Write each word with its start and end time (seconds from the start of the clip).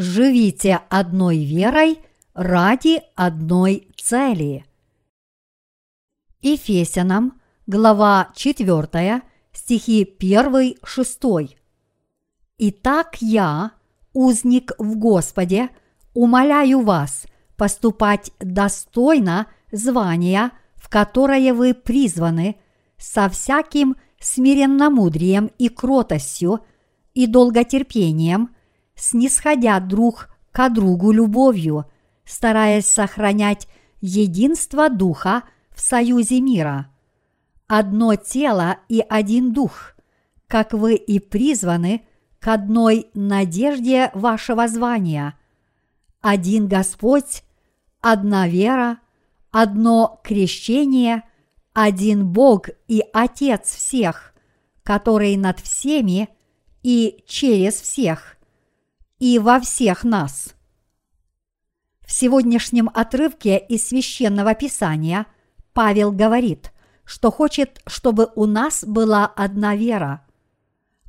живите 0.00 0.80
одной 0.88 1.44
верой 1.44 1.98
ради 2.32 3.02
одной 3.16 3.88
цели. 3.96 4.64
Ефесянам, 6.40 7.38
глава 7.66 8.30
4, 8.34 9.22
стихи 9.52 10.08
1-6. 10.18 11.56
Итак, 12.56 13.16
я, 13.20 13.72
узник 14.14 14.72
в 14.78 14.96
Господе, 14.96 15.68
умоляю 16.14 16.80
вас 16.80 17.26
поступать 17.56 18.32
достойно 18.40 19.48
звания, 19.70 20.52
в 20.76 20.88
которое 20.88 21.52
вы 21.52 21.74
призваны, 21.74 22.56
со 22.96 23.28
всяким 23.28 23.96
смиренномудрием 24.18 25.50
и 25.58 25.68
кротостью 25.68 26.60
и 27.12 27.26
долготерпением, 27.26 28.54
снисходя 29.00 29.80
друг 29.80 30.28
к 30.52 30.68
другу 30.68 31.10
любовью, 31.10 31.86
стараясь 32.24 32.86
сохранять 32.86 33.66
единство 34.00 34.88
Духа 34.88 35.42
в 35.74 35.80
союзе 35.80 36.40
мира. 36.40 36.90
Одно 37.66 38.14
тело 38.16 38.78
и 38.88 39.02
один 39.08 39.52
Дух, 39.52 39.94
как 40.46 40.72
вы 40.74 40.94
и 40.94 41.18
призваны 41.18 42.02
к 42.40 42.48
одной 42.48 43.06
надежде 43.14 44.10
вашего 44.14 44.68
звания. 44.68 45.34
Один 46.20 46.68
Господь, 46.68 47.44
одна 48.00 48.48
вера, 48.48 48.98
одно 49.50 50.20
крещение, 50.22 51.22
один 51.72 52.26
Бог 52.26 52.68
и 52.88 53.02
Отец 53.12 53.74
всех, 53.74 54.34
который 54.82 55.36
над 55.36 55.60
всеми 55.60 56.28
и 56.82 57.22
через 57.26 57.74
всех, 57.80 58.36
и 59.20 59.38
во 59.38 59.60
всех 59.60 60.02
нас. 60.02 60.54
В 62.00 62.10
сегодняшнем 62.10 62.90
отрывке 62.92 63.56
из 63.56 63.86
священного 63.86 64.56
писания 64.56 65.26
Павел 65.72 66.10
говорит, 66.10 66.72
что 67.04 67.30
хочет, 67.30 67.80
чтобы 67.86 68.32
у 68.34 68.46
нас 68.46 68.82
была 68.84 69.26
одна 69.26 69.76
вера. 69.76 70.26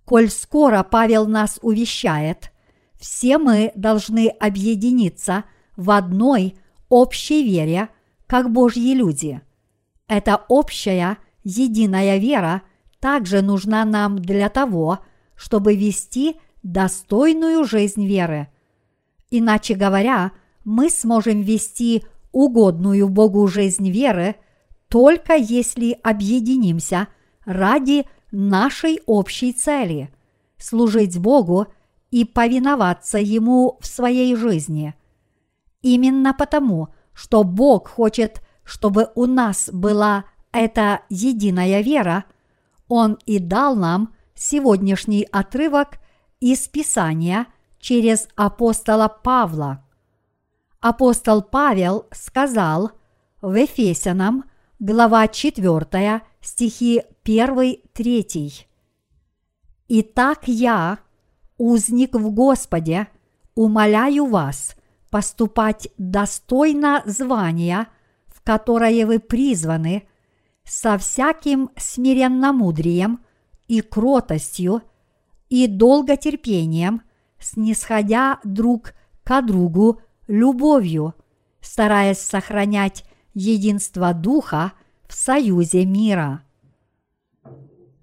Коль 0.06 0.30
скоро 0.30 0.84
Павел 0.84 1.26
нас 1.26 1.58
увещает, 1.64 2.52
все 3.00 3.40
мы 3.40 3.72
должны 3.74 4.28
объединиться 4.28 5.46
в 5.76 5.90
одной 5.90 6.56
общей 6.90 7.44
вере, 7.44 7.90
как 8.28 8.52
Божьи 8.52 8.94
люди– 8.94 9.42
эта 10.12 10.44
общая, 10.50 11.20
единая 11.46 12.18
вера 12.18 12.64
также 13.00 13.42
нужна 13.42 13.86
нам 13.86 14.20
для 14.20 14.50
того, 14.50 15.00
чтобы 15.38 15.74
вести 15.74 16.36
достойную 16.64 17.64
жизнь 17.66 18.06
веры. 18.06 18.50
Иначе 19.30 19.76
говоря, 19.76 20.32
мы 20.64 20.90
сможем 20.90 21.42
вести 21.42 22.04
угодную 22.32 23.10
Богу 23.10 23.48
жизнь 23.48 23.90
веры 23.90 24.36
только 24.88 25.36
если 25.36 25.98
объединимся 26.04 27.08
ради 27.46 28.06
нашей 28.32 29.02
общей 29.06 29.54
цели– 29.54 30.14
служить 30.58 31.18
Богу 31.18 31.68
и 32.12 32.26
повиноваться 32.26 33.18
Ему 33.18 33.78
в 33.80 33.88
своей 33.88 34.36
жизни. 34.36 34.94
Именно 35.82 36.34
потому, 36.34 36.90
что 37.14 37.44
Бог 37.44 37.88
хочет– 37.88 38.42
чтобы 38.72 39.10
у 39.16 39.26
нас 39.26 39.70
была 39.72 40.26
эта 40.54 41.02
единая 41.10 41.82
вера, 41.82 42.26
Он 42.88 43.18
и 43.26 43.38
дал 43.40 43.76
нам 43.76 44.14
сегодняшний 44.36 45.28
отрывок 45.30 46.00
из 46.42 46.68
Писания 46.68 47.48
через 47.80 48.28
апостола 48.36 49.08
Павла. 49.08 49.86
Апостол 50.82 51.42
Павел 51.42 52.08
сказал 52.12 52.92
в 53.42 53.56
Ефесянам, 53.56 54.44
глава 54.80 55.30
4, 55.30 56.22
стихи 56.42 57.04
1-3. 57.24 58.66
«Итак 59.88 60.40
я, 60.48 61.00
узник 61.58 62.16
в 62.16 62.30
Господе, 62.32 63.08
умоляю 63.56 64.26
вас 64.26 64.76
поступать 65.10 65.88
достойно 65.98 67.02
звания– 67.06 67.88
которое 68.44 69.06
вы 69.06 69.20
призваны, 69.20 70.08
со 70.64 70.98
всяким 70.98 71.70
смиренномудрием 71.76 73.24
и 73.68 73.82
кротостью 73.82 74.84
и 75.52 75.68
долготерпением, 75.68 77.02
снисходя 77.38 78.40
друг 78.46 78.94
к 79.24 79.42
другу 79.42 80.02
любовью, 80.28 81.14
стараясь 81.60 82.20
сохранять 82.20 83.04
единство 83.34 84.14
Духа 84.14 84.72
в 85.08 85.14
союзе 85.14 85.86
мира. 85.86 86.44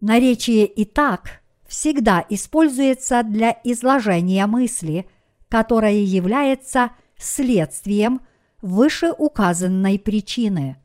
Наречие 0.00 0.66
«и 0.66 0.84
так» 0.84 1.41
всегда 1.66 2.25
используется 2.28 3.22
для 3.22 3.59
изложения 3.65 4.47
мысли, 4.47 5.09
которая 5.48 5.94
является 5.94 6.91
следствием 7.16 8.20
вышеуказанной 8.60 9.98
причины. 9.98 10.76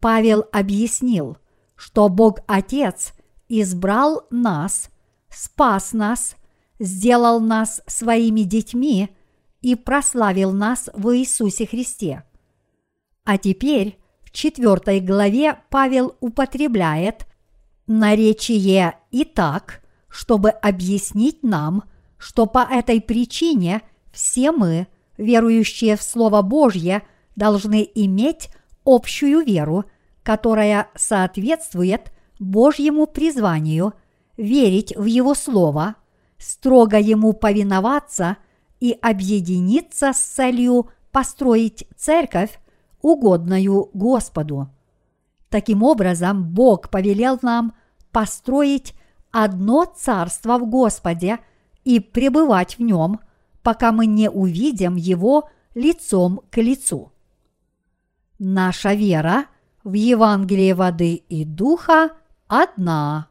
Павел 0.00 0.46
объяснил, 0.52 1.36
что 1.74 2.08
Бог 2.08 2.40
Отец 2.46 3.12
избрал 3.48 4.26
нас, 4.30 4.90
спас 5.36 5.92
нас, 5.92 6.36
сделал 6.78 7.40
нас 7.40 7.82
своими 7.86 8.42
детьми 8.42 9.10
и 9.60 9.74
прославил 9.74 10.52
нас 10.52 10.88
в 10.94 11.16
Иисусе 11.16 11.66
Христе. 11.66 12.24
А 13.24 13.38
теперь 13.38 13.98
в 14.22 14.30
четвертой 14.30 15.00
главе 15.00 15.58
Павел 15.70 16.16
употребляет 16.20 17.26
наречие 17.86 18.98
«и 19.10 19.24
так», 19.24 19.82
чтобы 20.08 20.50
объяснить 20.50 21.42
нам, 21.42 21.84
что 22.16 22.46
по 22.46 22.60
этой 22.60 23.00
причине 23.00 23.82
все 24.12 24.52
мы– 24.52 24.86
верующие 25.18 25.96
в 25.96 26.02
Слово 26.02 26.42
Божье 26.42 27.02
должны 27.36 27.88
иметь 27.94 28.48
общую 28.84 29.44
веру, 29.44 29.84
которая 30.22 30.88
соответствует 30.94 32.12
Божьему 32.38 33.06
призванию, 33.06 33.94
верить 34.36 34.94
в 34.96 35.04
Его 35.04 35.34
Слово, 35.34 35.96
строго 36.38 36.98
Ему 36.98 37.32
повиноваться 37.32 38.36
и 38.80 38.96
объединиться 39.00 40.12
с 40.12 40.18
целью 40.18 40.90
построить 41.10 41.86
церковь, 41.96 42.58
угодную 43.00 43.90
Господу. 43.94 44.68
Таким 45.48 45.82
образом, 45.82 46.44
Бог 46.44 46.90
повелел 46.90 47.38
нам 47.42 47.74
построить 48.10 48.94
одно 49.30 49.84
царство 49.84 50.58
в 50.58 50.68
Господе 50.68 51.38
и 51.84 52.00
пребывать 52.00 52.78
в 52.78 52.82
нем– 52.82 53.20
пока 53.66 53.90
мы 53.90 54.06
не 54.06 54.30
увидим 54.30 54.94
Его 54.94 55.48
лицом 55.74 56.40
к 56.52 56.58
лицу. 56.58 57.10
Наша 58.38 58.94
вера 58.94 59.46
в 59.82 59.94
Евангелие 59.94 60.72
воды 60.72 61.14
и 61.14 61.44
духа 61.44 62.10
одна. 62.46 63.26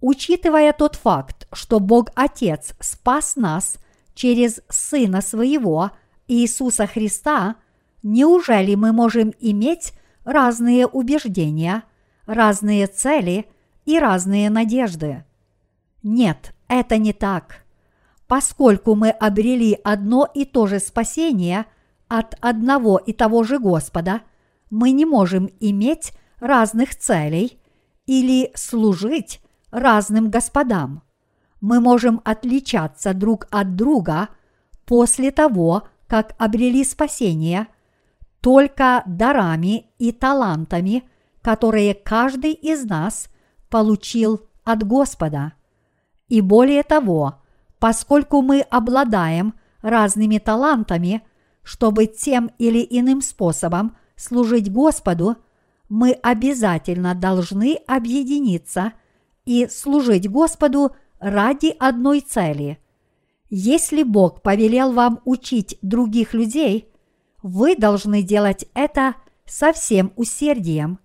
Учитывая 0.00 0.72
тот 0.72 0.96
факт, 0.96 1.46
что 1.52 1.78
Бог 1.80 2.10
Отец 2.14 2.74
спас 2.80 3.36
нас 3.36 3.76
через 4.14 4.60
Сына 4.68 5.20
Своего 5.20 5.90
Иисуса 6.26 6.86
Христа, 6.86 7.56
неужели 8.02 8.74
мы 8.74 8.92
можем 8.92 9.32
иметь 9.40 9.92
разные 10.24 10.86
убеждения, 10.86 11.82
разные 12.26 12.86
цели 12.86 13.46
и 13.84 13.98
разные 13.98 14.48
надежды? 14.48 15.24
Нет, 16.02 16.54
это 16.68 16.96
не 16.96 17.12
так 17.12 17.64
поскольку 18.30 18.94
мы 18.94 19.10
обрели 19.10 19.76
одно 19.82 20.24
и 20.32 20.44
то 20.44 20.68
же 20.68 20.78
спасение 20.78 21.66
от 22.06 22.36
одного 22.40 22.96
и 22.96 23.12
того 23.12 23.42
же 23.42 23.58
Господа, 23.58 24.20
мы 24.70 24.92
не 24.92 25.04
можем 25.04 25.50
иметь 25.58 26.12
разных 26.38 26.94
целей 26.94 27.58
или 28.06 28.52
служить 28.54 29.40
разным 29.70 30.30
господам. 30.30 31.02
Мы 31.60 31.80
можем 31.80 32.20
отличаться 32.24 33.14
друг 33.14 33.46
от 33.50 33.76
друга 33.76 34.28
после 34.86 35.30
того, 35.30 35.84
как 36.06 36.34
обрели 36.38 36.84
спасение, 36.84 37.68
только 38.40 39.02
дарами 39.06 39.86
и 39.98 40.12
талантами, 40.12 41.04
которые 41.42 41.94
каждый 41.94 42.52
из 42.52 42.84
нас 42.84 43.28
получил 43.68 44.48
от 44.64 44.82
Господа. 44.82 45.52
И 46.28 46.40
более 46.40 46.82
того, 46.82 47.40
поскольку 47.78 48.42
мы 48.42 48.60
обладаем 48.60 49.54
разными 49.82 50.38
талантами, 50.38 51.22
чтобы 51.62 52.06
тем 52.06 52.50
или 52.58 52.86
иным 52.88 53.20
способом 53.20 53.96
служить 54.16 54.72
Господу, 54.72 55.36
мы 55.88 56.12
обязательно 56.12 57.14
должны 57.14 57.78
объединиться 57.86 58.92
и 59.50 59.66
служить 59.66 60.30
Господу 60.30 60.92
ради 61.18 61.74
одной 61.80 62.20
цели. 62.20 62.78
Если 63.48 64.04
Бог 64.04 64.42
повелел 64.42 64.92
вам 64.92 65.18
учить 65.24 65.76
других 65.82 66.34
людей, 66.34 66.88
вы 67.42 67.74
должны 67.74 68.22
делать 68.22 68.66
это 68.74 69.16
со 69.44 69.72
всем 69.72 70.12
усердием. 70.14 71.00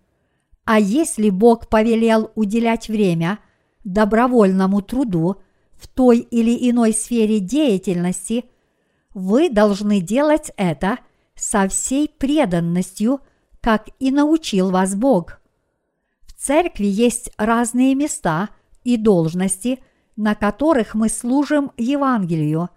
А 0.64 0.80
если 0.80 1.32
Бог 1.32 1.70
повелел 1.70 2.30
уделять 2.36 2.88
время 2.88 3.40
добровольному 3.84 4.84
труду 4.84 5.38
в 5.74 5.88
той 5.88 6.20
или 6.20 6.70
иной 6.70 6.94
сфере 6.94 7.40
деятельности, 7.40 8.46
вы 9.16 9.50
должны 9.50 10.02
делать 10.02 10.52
это 10.56 11.00
со 11.34 11.68
всей 11.68 12.08
преданностью, 12.08 13.22
как 13.60 13.90
и 13.98 14.12
научил 14.12 14.70
вас 14.70 14.94
Бог. 14.94 15.40
Церкви 16.46 16.86
есть 16.86 17.32
разные 17.38 17.96
места 17.96 18.50
и 18.84 18.98
должности, 18.98 19.80
на 20.16 20.36
которых 20.36 20.94
мы 20.94 21.10
служим 21.10 21.72
Евангелию. 21.76 22.70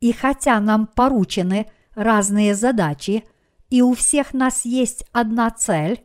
И 0.00 0.10
хотя 0.12 0.58
нам 0.58 0.88
поручены– 0.88 1.70
разные 1.94 2.56
задачи, 2.56 3.24
и 3.68 3.80
у 3.80 3.94
всех 3.94 4.34
нас 4.34 4.64
есть 4.64 5.04
одна 5.12 5.50
цель, 5.50 6.04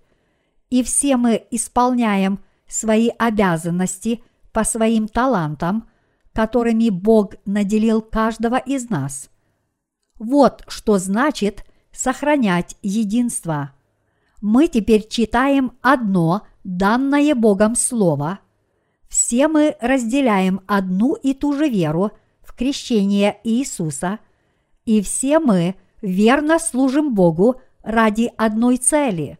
и 0.69 0.83
все 0.83 1.17
мы 1.17 1.43
исполняем 1.49 2.39
свои 2.67 3.09
обязанности 3.17 4.23
по 4.51 4.63
своим 4.63 5.07
талантам, 5.07 5.89
которыми 6.33 6.89
Бог 6.89 7.33
наделил 7.45 8.03
каждого 8.03 8.57
из 8.57 8.91
нас. 8.91 9.31
Вот 10.19 10.63
что 10.67 10.99
значит 10.99 11.65
сохранять 11.91 12.77
единство. 12.83 13.71
Мы 14.39 14.67
теперь 14.67 15.07
читаем 15.07 15.71
одно 15.81 16.45
данное 16.65 17.33
Богом 17.33 17.77
Слово. 17.77 18.39
Все 19.07 19.47
мы 19.47 19.77
разделяем 19.79 20.59
одну 20.67 21.13
и 21.13 21.33
ту 21.33 21.53
же 21.53 21.69
веру 21.69 22.11
в 22.41 22.53
крещение 22.53 23.39
Иисуса– 23.45 24.19
и 24.85 25.01
все 25.01 25.39
мы 25.39 25.75
верно 26.01 26.59
служим 26.59 27.13
Богу 27.13 27.61
ради 27.81 28.31
одной 28.37 28.77
цели. 28.77 29.39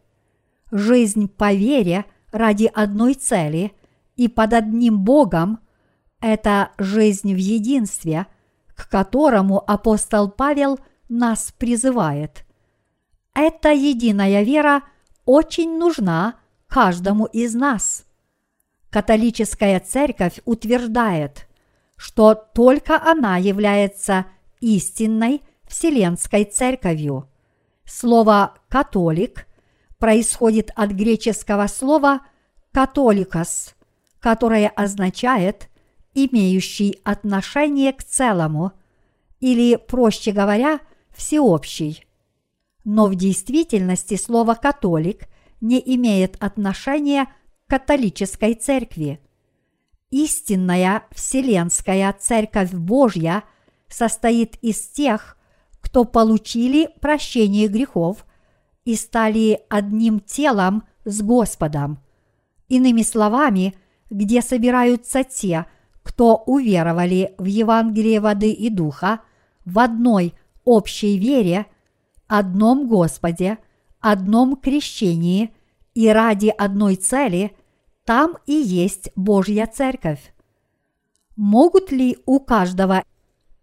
Жизнь 0.70 1.28
по 1.28 1.52
вере 1.54 2.04
ради 2.32 2.70
одной 2.72 3.14
цели 3.14 3.72
и 4.16 4.28
под 4.28 4.52
одним 4.52 5.00
Богом– 5.00 5.60
это 6.20 6.70
жизнь 6.78 7.32
в 7.32 7.38
единстве, 7.38 8.26
к 8.74 8.88
которому 8.90 9.62
апостол 9.70 10.28
Павел 10.28 10.80
нас 11.08 11.52
призывает. 11.56 12.44
Эта 13.34 13.70
единая 13.70 14.42
вера 14.42 14.82
очень 15.24 15.78
нужна 15.78 16.34
каждому 16.68 17.26
из 17.26 17.54
нас. 17.54 18.04
Католическая 18.90 19.80
церковь 19.80 20.40
утверждает, 20.44 21.48
что 21.96 22.34
только 22.34 23.00
она 23.00 23.36
является 23.36 24.26
истинной 24.60 25.42
Вселенской 25.68 26.44
Церковью. 26.44 27.28
Слово 27.84 28.54
«католик» 28.68 29.46
происходит 29.98 30.70
от 30.74 30.90
греческого 30.90 31.66
слова 31.66 32.20
«католикос», 32.72 33.74
которое 34.20 34.68
означает 34.68 35.68
«имеющий 36.14 37.00
отношение 37.04 37.92
к 37.92 38.02
целому» 38.02 38.72
или, 39.40 39.76
проще 39.76 40.32
говоря, 40.32 40.80
«всеобщий». 41.14 42.06
Но 42.84 43.06
в 43.06 43.14
действительности 43.14 44.16
слово 44.16 44.54
«католик» 44.54 45.28
не 45.60 45.82
имеет 45.94 46.36
отношения 46.42 47.26
к 47.26 47.70
католической 47.70 48.54
церкви. 48.54 49.20
Истинная 50.10 51.04
Вселенская 51.10 52.12
Церковь 52.18 52.72
Божья– 52.72 53.42
состоит 53.88 54.56
из 54.62 54.88
тех, 54.88 55.36
кто 55.80 56.04
получили 56.04 56.90
прощение 57.00 57.68
грехов 57.68 58.26
и 58.84 58.94
стали 58.94 59.60
одним 59.68 60.20
телом 60.20 60.84
с 61.04 61.22
Господом. 61.22 62.00
Иными 62.68 63.02
словами, 63.02 63.74
где 64.10 64.42
собираются 64.42 65.24
те, 65.24 65.66
кто 66.02 66.36
уверовали 66.36 67.34
в 67.38 67.44
Евангелие 67.44 68.20
воды 68.20 68.52
и 68.52 68.70
духа 68.70 69.20
в 69.64 69.78
одной 69.78 70.34
общей 70.64 71.18
вере, 71.18 71.66
одном 72.28 72.88
Господе, 72.88 73.58
одном 74.10 74.54
крещении 74.56 75.52
и 75.94 76.08
ради 76.08 76.46
одной 76.46 76.94
цели, 76.94 77.56
там 78.04 78.36
и 78.46 78.52
есть 78.52 79.10
Божья 79.16 79.66
Церковь. 79.66 80.32
Могут 81.34 81.90
ли 81.90 82.16
у 82.24 82.38
каждого 82.38 83.02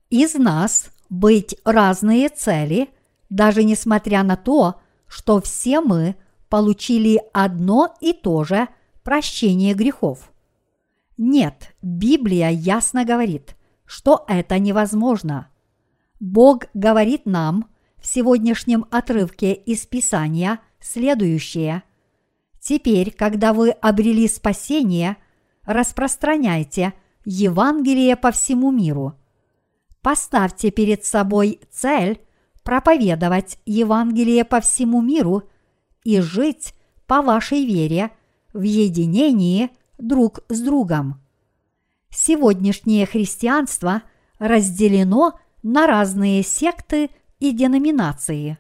из 0.10 0.34
нас 0.34 0.90
быть 1.10 1.56
разные 1.64 2.28
цели, 2.28 2.90
даже 3.30 3.64
несмотря 3.64 4.22
на 4.24 4.36
то, 4.36 4.82
что 5.08 5.40
все 5.40 5.80
мы 5.80 6.16
получили 6.50 7.22
одно 7.32 7.96
и 8.02 8.12
то 8.12 8.44
же 8.44 8.68
прощение 9.02 9.74
грехов. 9.74 10.30
Нет, 11.18 11.74
Библия 11.82 12.50
ясно 12.50 13.06
говорит, 13.06 13.56
что 13.86 14.26
это 14.28 14.60
невозможно. 14.60 15.48
Бог 16.20 16.66
говорит 16.74 17.26
нам 17.26 17.70
в 18.04 18.08
сегодняшнем 18.08 18.86
отрывке 18.92 19.54
из 19.54 19.88
Писания 19.88 20.60
следующее. 20.80 21.82
Теперь, 22.60 23.12
когда 23.12 23.54
вы 23.54 23.72
обрели 23.72 24.28
спасение, 24.28 25.18
распространяйте 25.64 26.94
Евангелие 27.26 28.16
по 28.16 28.32
всему 28.32 28.70
миру– 28.70 29.18
Поставьте 30.04 30.70
перед 30.70 31.06
собой 31.06 31.62
цель 31.72 32.20
проповедовать 32.64 33.58
Евангелие 33.66 34.44
по 34.44 34.60
всему 34.60 35.02
миру 35.02 35.44
и 36.04 36.20
жить 36.20 36.76
по 37.08 37.22
вашей 37.22 37.66
вере 37.66 38.12
в 38.52 38.62
единении 38.62 39.72
друг 39.98 40.42
с 40.50 40.60
другом. 40.60 41.22
Сегодняшнее 42.10 43.06
христианство 43.06 44.04
разделено 44.40 45.40
на 45.64 45.88
разные 45.88 46.44
секты 46.44 47.10
и 47.44 47.52
деноминации. 47.52 48.58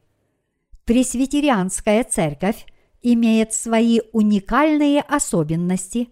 Пресвитерианская 0.86 2.04
церковь 2.04 2.66
имеет 3.02 3.54
свои 3.54 4.02
уникальные 4.12 5.02
особенности, 5.02 6.10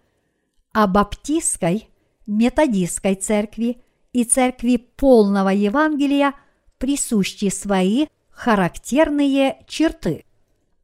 а 0.74 0.88
баптистской, 0.88 1.90
методистской 2.26 3.16
церкви– 3.16 3.82
и 4.14 4.24
церкви 4.24 4.78
полного 4.78 5.50
Евангелия 5.50 6.34
присущи 6.78 7.50
свои 7.50 8.08
характерные 8.30 9.64
черты. 9.68 10.26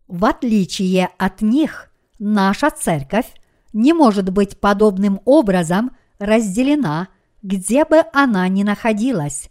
В 0.08 0.25
отличие 0.25 1.10
от 1.17 1.41
них, 1.41 1.91
наша 2.20 2.70
церковь 2.70 3.27
не 3.74 3.94
может 3.94 4.29
быть 4.29 4.60
подобным 4.60 5.22
образом 5.25 5.91
разделена, 6.20 7.10
где 7.41 7.84
бы 7.84 8.03
она 8.13 8.48
ни 8.48 8.63
находилась, 8.63 9.50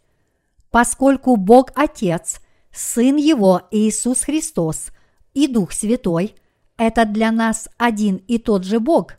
поскольку 0.77 1.37
Бог 1.37 1.71
Отец, 1.75 2.39
Сын 2.71 3.17
Его 3.17 3.63
Иисус 3.71 4.25
Христос 4.25 4.91
и 5.33 5.49
Дух 5.49 5.73
Святой– 5.73 6.35
это 6.77 7.07
для 7.07 7.33
нас 7.33 7.71
один 7.79 8.17
и 8.17 8.37
тот 8.37 8.65
же 8.65 8.79
Бог, 8.79 9.15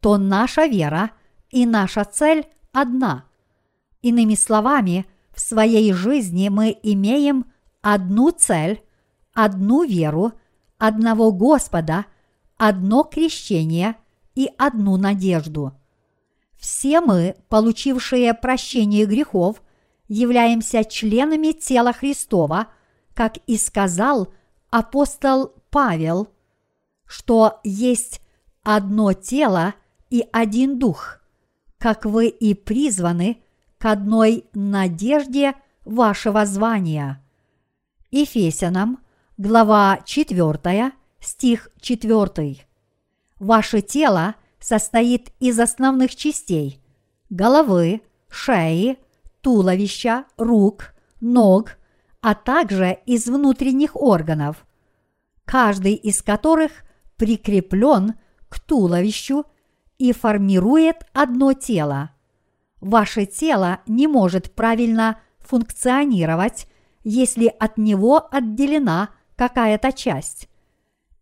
то 0.00 0.18
наша 0.18 0.66
вера 0.66 1.12
и 1.48 1.64
наша 1.64 2.04
цель 2.04 2.44
одна– 2.72 3.24
Иными 4.02 4.34
словами, 4.34 5.06
в 5.34 5.40
своей 5.40 5.94
жизни 5.94 6.50
мы 6.50 6.78
имеем 6.82 7.46
одну 7.80 8.30
цель, 8.30 8.82
одну 9.32 9.84
веру, 9.84 10.32
одного 10.76 11.32
Господа, 11.32 12.04
одно 12.58 13.04
крещение 13.04 13.96
и 14.34 14.50
одну 14.58 14.98
надежду. 14.98 15.72
Все 16.58 17.00
мы, 17.00 17.36
получившие 17.48 18.34
прощение 18.34 19.06
грехов, 19.06 19.62
являемся 20.10 20.84
членами 20.84 21.52
тела 21.52 21.94
Христова, 21.94 22.66
как 23.14 23.38
и 23.46 23.56
сказал 23.56 24.28
апостол 24.68 25.54
Павел, 25.70 26.28
что 27.06 27.60
есть 27.64 28.20
одно 28.62 29.14
тело 29.14 29.74
и 30.10 30.26
один 30.30 30.78
дух, 30.78 31.20
как 31.78 32.04
вы 32.04 32.28
и 32.28 32.52
призваны– 32.52 33.42
к 33.80 33.86
одной 33.86 34.44
надежде 34.52 35.54
вашего 35.86 36.44
звания. 36.44 37.24
Ефесянам, 38.10 38.98
глава 39.38 40.00
4, 40.04 40.92
стих 41.18 41.70
4. 41.80 42.66
Ваше 43.38 43.80
тело 43.80 44.34
состоит 44.60 45.30
из 45.40 45.58
основных 45.58 46.14
частей– 46.14 46.82
головы, 47.30 48.02
шеи, 48.28 48.98
туловища, 49.40 50.24
рук, 50.36 50.94
ног, 51.20 51.78
а 52.20 52.34
также 52.34 52.98
из 53.06 53.26
внутренних 53.26 53.96
органов, 53.96 54.66
каждый 55.44 55.94
из 55.94 56.22
которых 56.22 56.72
прикреплен 57.16 58.14
к 58.48 58.60
туловищу 58.60 59.44
и 59.98 60.12
формирует 60.12 61.06
одно 61.12 61.52
тело– 61.52 62.10
Ваше 62.80 63.26
тело 63.26 63.80
не 63.86 64.06
может 64.06 64.52
правильно 64.54 65.20
функционировать, 65.40 66.66
если 67.04 67.46
от 67.46 67.78
него 67.78 68.26
отделена 68.30 69.10
какая-то 69.36 69.92
часть. 69.92 70.48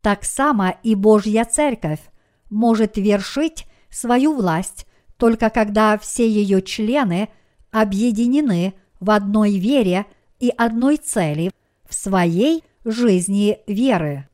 Так 0.00 0.24
само 0.24 0.74
и 0.82 0.94
Божья 0.94 1.44
Церковь 1.44 2.00
может 2.48 2.96
вершить 2.96 3.66
свою 3.90 4.34
власть 4.34 4.86
только 5.16 5.50
когда 5.50 5.98
все 5.98 6.28
ее 6.28 6.62
члены 6.62 7.28
объединены 7.70 8.74
в 9.00 9.10
одной 9.10 9.58
вере 9.58 10.06
и 10.38 10.52
одной 10.56 10.96
цели 10.96 11.50
в 11.88 11.94
своей 11.94 12.64
жизни 12.84 13.58
веры. 13.66 14.28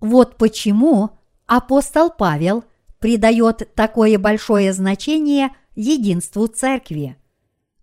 Вот 0.00 0.36
почему 0.36 1.10
апостол 1.46 2.10
Павел 2.10 2.64
придает 2.98 3.72
такое 3.74 4.18
большое 4.18 4.72
значение 4.72 5.50
единству 5.74 6.46
церкви. 6.46 7.16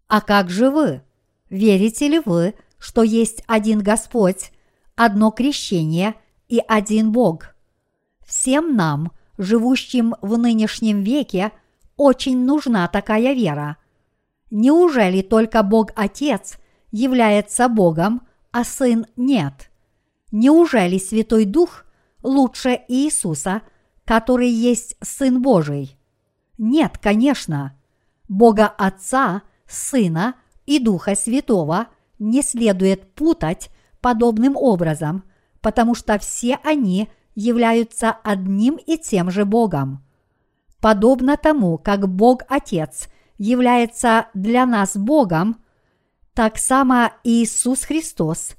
А 0.08 0.22
как 0.22 0.50
же 0.50 0.70
вы? 0.70 1.02
Верите 1.50 2.08
ли 2.08 2.22
вы, 2.24 2.56
что 2.78 3.04
есть 3.04 3.44
один 3.48 3.80
Господь, 3.80 4.52
одно 4.96 5.32
крещение 5.32 6.16
и 6.48 6.62
один 6.68 7.12
Бог? 7.12 7.56
Всем 8.26 8.76
нам, 8.76 9.12
живущим 9.38 10.16
в 10.22 10.38
нынешнем 10.38 11.04
веке, 11.04 11.52
очень 11.96 12.44
нужна 12.44 12.88
такая 12.88 13.34
вера. 13.34 13.78
Неужели 14.56 15.24
только 15.24 15.64
Бог 15.64 15.90
Отец 15.96 16.60
является 16.92 17.68
Богом, 17.68 18.22
а 18.52 18.64
Сын 18.64 19.08
нет? 19.16 19.72
Неужели 20.32 21.00
Святой 21.00 21.46
Дух 21.46 21.86
лучше 22.22 22.80
Иисуса, 22.88 23.64
который 24.06 24.50
есть 24.50 24.96
Сын 25.02 25.42
Божий? 25.42 25.98
Нет, 26.60 27.00
конечно. 27.00 27.76
Бога 28.30 28.68
Отца, 28.68 29.42
Сына 29.66 30.36
и 30.68 30.78
Духа 30.78 31.16
Святого 31.16 31.88
не 32.20 32.44
следует 32.44 33.16
путать 33.16 33.72
подобным 34.02 34.56
образом, 34.56 35.24
потому 35.62 35.96
что 35.96 36.20
все 36.20 36.60
они 36.64 37.10
являются 37.34 38.12
одним 38.12 38.76
и 38.76 39.00
тем 39.00 39.32
же 39.32 39.46
Богом. 39.46 40.06
Подобно 40.80 41.38
тому, 41.38 41.80
как 41.80 42.08
Бог 42.08 42.44
Отец 42.50 43.08
является 43.38 44.28
для 44.34 44.66
нас 44.66 44.96
Богом, 44.96 45.64
так 46.34 46.58
само 46.58 47.12
Иисус 47.24 47.84
Христос 47.84 48.56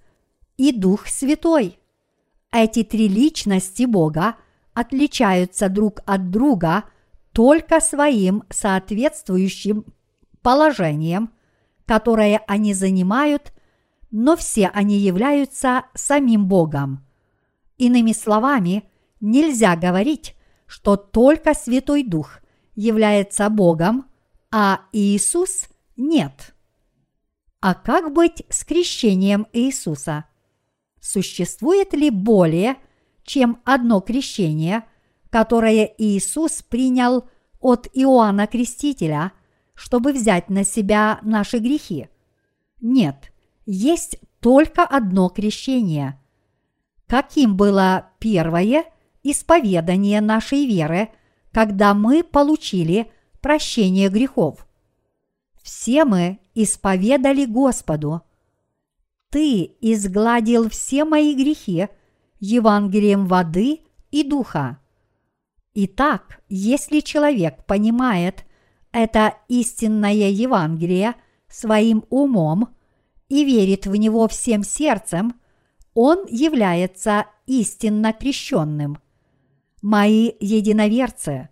и 0.57 0.73
Дух 0.73 1.07
Святой. 1.07 1.79
Эти 2.53 2.85
три 2.85 3.09
личности 3.09 3.85
Бога 3.85 4.37
отличаются 4.75 5.69
друг 5.69 6.01
от 6.07 6.31
друга 6.31 6.85
только 7.33 7.81
своим 7.81 8.45
соответствующим 8.49 9.87
положением, 10.43 11.33
которое 11.87 12.43
они 12.47 12.75
занимают, 12.75 13.53
но 14.11 14.37
все 14.37 14.69
они 14.69 14.99
являются 14.99 15.87
самим 15.95 16.47
Богом. 16.47 17.05
Иными 17.77 18.13
словами, 18.13 18.89
нельзя 19.21 19.75
говорить, 19.75 20.37
что 20.67 20.97
только 20.97 21.55
Святой 21.55 22.05
Дух 22.05 22.39
является 22.77 23.49
Богом, 23.51 24.07
а 24.57 24.83
Иисус 24.93 25.69
нет. 25.97 26.55
А 27.61 27.75
как 27.75 28.13
быть 28.13 28.45
с 28.49 28.65
крещением 28.65 29.49
Иисуса? 29.53 30.27
Существует 31.01 31.93
ли 31.93 32.09
более, 32.09 32.77
чем 33.25 33.61
одно 33.65 34.01
крещение, 34.01 34.85
которое 35.29 35.93
Иисус 35.99 36.63
принял 36.63 37.29
от 37.59 37.89
Иоанна 37.95 38.47
Крестителя, 38.47 39.33
чтобы 39.75 40.13
взять 40.13 40.49
на 40.51 40.63
себя 40.63 41.19
наши 41.23 41.59
грехи? 41.59 42.07
Нет, 42.81 43.33
есть 43.67 44.21
только 44.39 44.85
одно 44.85 45.31
крещение. 45.31 46.23
Каким 47.09 47.57
было 47.57 48.11
первое 48.21 48.85
исповедание 49.25 50.21
нашей 50.21 50.65
веры, 50.65 51.09
когда 51.51 51.93
мы 51.93 52.23
получили 52.23 53.11
прощение 53.45 54.09
грехов? 54.09 54.67
Все 55.63 56.07
мы 56.07 56.39
исповедали 56.55 57.45
Господу. 57.45 58.23
Ты 59.29 59.77
изгладил 59.83 60.71
все 60.71 61.05
мои 61.05 61.35
грехи 61.35 61.89
Евангелием 62.41 63.27
воды 63.27 63.81
и 64.11 64.23
духа. 64.23 64.79
Итак, 65.75 66.41
если 66.49 67.01
человек 67.01 67.67
понимает 67.67 68.47
это 68.93 69.35
истинное 69.49 70.31
Евангелие 70.31 71.15
своим 71.47 72.07
умом 72.09 72.75
и 73.29 73.45
верит 73.45 73.87
в 73.87 73.95
него 73.95 74.27
всем 74.27 74.65
сердцем, 74.65 75.39
он 75.93 76.25
является 76.31 77.27
истинно 77.45 78.15
крещенным. 78.15 78.97
Мои 79.83 80.33
единоверцы, 80.41 81.51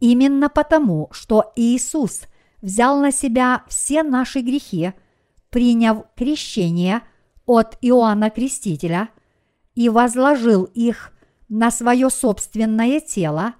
именно 0.00 0.48
потому, 0.48 1.08
что 1.12 1.52
Иисус 1.54 2.22
взял 2.60 2.98
на 2.98 3.12
себя 3.12 3.64
все 3.68 4.02
наши 4.02 4.40
грехи, 4.40 4.92
приняв 5.50 6.04
крещение 6.16 7.02
от 7.46 7.76
Иоанна 7.80 8.30
Крестителя 8.30 9.10
и 9.74 9.88
возложил 9.88 10.64
их 10.64 11.12
на 11.48 11.70
свое 11.70 12.10
собственное 12.10 13.00
тело, 13.00 13.54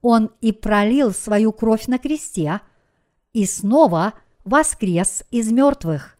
он 0.00 0.30
и 0.40 0.52
пролил 0.52 1.12
свою 1.12 1.52
кровь 1.52 1.86
на 1.86 1.98
кресте 1.98 2.60
и 3.32 3.46
снова 3.46 4.14
воскрес 4.44 5.24
из 5.30 5.50
мертвых. 5.50 6.16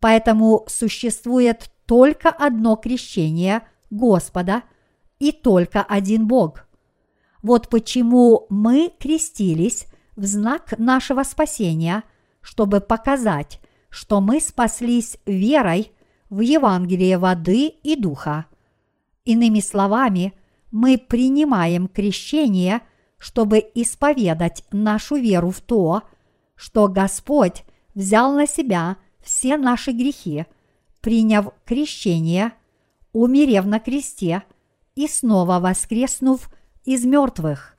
Поэтому 0.00 0.64
существует 0.68 1.70
только 1.86 2.30
одно 2.30 2.76
крещение 2.76 3.62
Господа 3.90 4.62
и 5.18 5.32
только 5.32 5.82
один 5.82 6.26
Бог. 6.26 6.66
Вот 7.44 7.68
почему 7.68 8.46
мы 8.48 8.90
крестились 8.98 9.86
в 10.16 10.24
знак 10.24 10.78
нашего 10.78 11.24
спасения, 11.24 12.02
чтобы 12.40 12.80
показать, 12.80 13.60
что 13.90 14.22
мы 14.22 14.40
спаслись 14.40 15.18
верой 15.26 15.92
в 16.30 16.40
Евангелие 16.40 17.18
воды 17.18 17.66
и 17.66 17.96
духа. 17.96 18.46
Иными 19.26 19.60
словами, 19.60 20.32
мы 20.70 20.96
принимаем 20.96 21.86
крещение, 21.86 22.80
чтобы 23.18 23.62
исповедать 23.74 24.64
нашу 24.72 25.16
веру 25.16 25.50
в 25.50 25.60
то, 25.60 26.00
что 26.56 26.88
Господь 26.88 27.64
взял 27.94 28.32
на 28.32 28.46
себя 28.46 28.96
все 29.22 29.58
наши 29.58 29.92
грехи, 29.92 30.46
приняв 31.02 31.48
крещение, 31.66 32.54
умерев 33.12 33.66
на 33.66 33.80
кресте 33.80 34.44
и 34.94 35.06
снова 35.06 35.60
воскреснув 35.60 36.48
из 36.84 37.04
мертвых. 37.04 37.76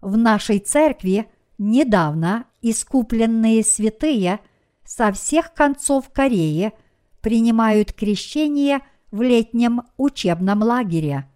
В 0.00 0.16
нашей 0.16 0.58
церкви 0.58 1.30
недавно 1.58 2.46
искупленные 2.62 3.64
святые 3.64 4.40
со 4.84 5.12
всех 5.12 5.52
концов 5.54 6.10
Кореи 6.10 6.72
принимают 7.20 7.92
крещение 7.92 8.80
в 9.10 9.22
летнем 9.22 9.82
учебном 9.96 10.62
лагере. 10.62 11.28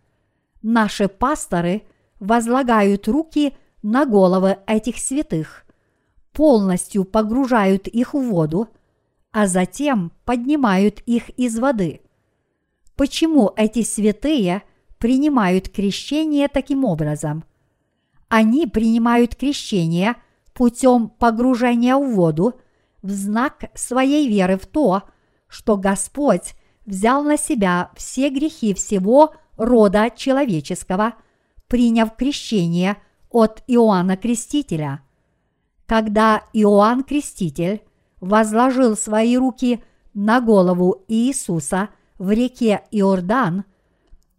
Наши 0.63 1.09
пасторы 1.09 1.83
возлагают 2.19 3.09
руки 3.09 3.55
на 3.83 4.05
головы 4.05 4.59
этих 4.67 4.99
святых, 4.99 5.65
полностью 6.33 7.05
погружают 7.05 7.89
их 7.89 8.15
в 8.15 8.21
воду, 8.21 8.69
а 9.33 9.47
затем 9.47 10.13
поднимают 10.25 11.01
их 11.01 11.31
из 11.31 11.59
воды. 11.59 12.03
Почему 12.97 13.53
эти 13.57 13.83
святые 13.83 14.63
принимают 15.01 15.69
крещение 15.71 16.47
таким 16.47 16.85
образом? 16.85 17.45
Они 18.29 18.67
принимают 18.67 19.35
крещение 19.35 20.15
путем 20.53 21.09
погружения 21.09 21.97
в 21.97 22.15
воду 22.15 22.61
в 23.03 23.11
знак 23.11 23.71
своей 23.75 24.29
веры 24.29 24.57
в 24.57 24.67
то, 24.67 25.03
что 25.49 25.77
Господь 25.77 26.55
взял 26.87 27.25
на 27.25 27.37
себя 27.37 27.91
все 27.97 28.29
грехи 28.29 28.75
всего 28.75 29.35
рода 29.57 30.11
человеческого, 30.15 31.15
приняв 31.67 32.15
крещение 32.15 32.99
от 33.31 33.63
Иоанна 33.67 34.17
Крестителя. 34.17 35.01
Когда 35.87 36.45
Иоанн 36.53 37.05
Креститель 37.05 37.83
возложил 38.21 38.97
свои 38.97 39.37
руки 39.37 39.83
на 40.13 40.41
голову 40.41 41.05
Иисуса 41.09 41.89
в 42.19 42.31
реке 42.31 42.83
Иордан, 42.91 43.65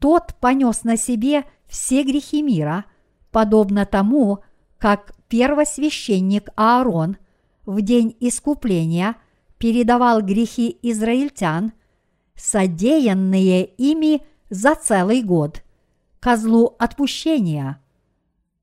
тот 0.01 0.35
понес 0.41 0.83
на 0.83 0.97
себе 0.97 1.45
все 1.67 2.03
грехи 2.03 2.41
мира– 2.41 2.83
подобно 3.31 3.85
тому, 3.85 4.39
как 4.77 5.13
первосвященник 5.27 6.49
Аарон 6.55 7.17
в 7.65 7.81
день 7.81 8.15
искупления 8.19 9.15
передавал 9.57 10.21
грехи 10.21 10.77
израильтян, 10.81 11.71
содеянные 12.35 13.65
ими 13.65 14.21
за 14.49 14.75
целый 14.75 15.23
год, 15.23 15.63
козлу 16.19 16.75
отпущения. 16.79 17.81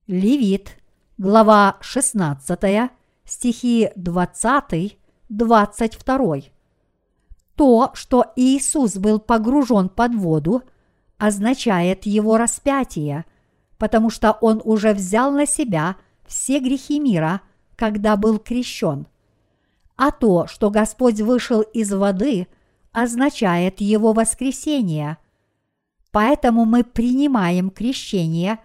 Левит, 0.07 0.76
глава 1.16 1.78
16, 1.80 2.90
стихи 3.25 3.90
20-22. 3.97 6.45
То, 7.54 7.90
что 7.95 8.26
Иисус 8.37 8.97
был 8.97 9.18
погружен 9.18 9.88
под 9.88 10.14
воду, 10.14 10.62
означает 11.19 12.07
его 12.07 12.39
распятие, 12.39 13.25
потому 13.77 14.11
что 14.11 14.33
он 14.33 14.61
уже 14.65 14.95
взял 14.95 15.31
на 15.31 15.47
себя 15.47 15.97
все 16.27 16.61
грехи 16.61 17.01
мира, 17.01 17.43
когда 17.77 18.17
был 18.17 18.39
крещен. 18.39 19.07
А 19.97 20.11
то, 20.11 20.47
что 20.47 20.71
Господь 20.71 21.21
вышел 21.21 21.61
из 21.61 21.93
воды, 21.93 22.47
означает 22.93 23.81
его 23.81 24.13
воскресение. 24.13 25.19
Поэтому 26.13 26.65
мы 26.65 26.85
принимаем 26.85 27.71
крещение, 27.71 28.59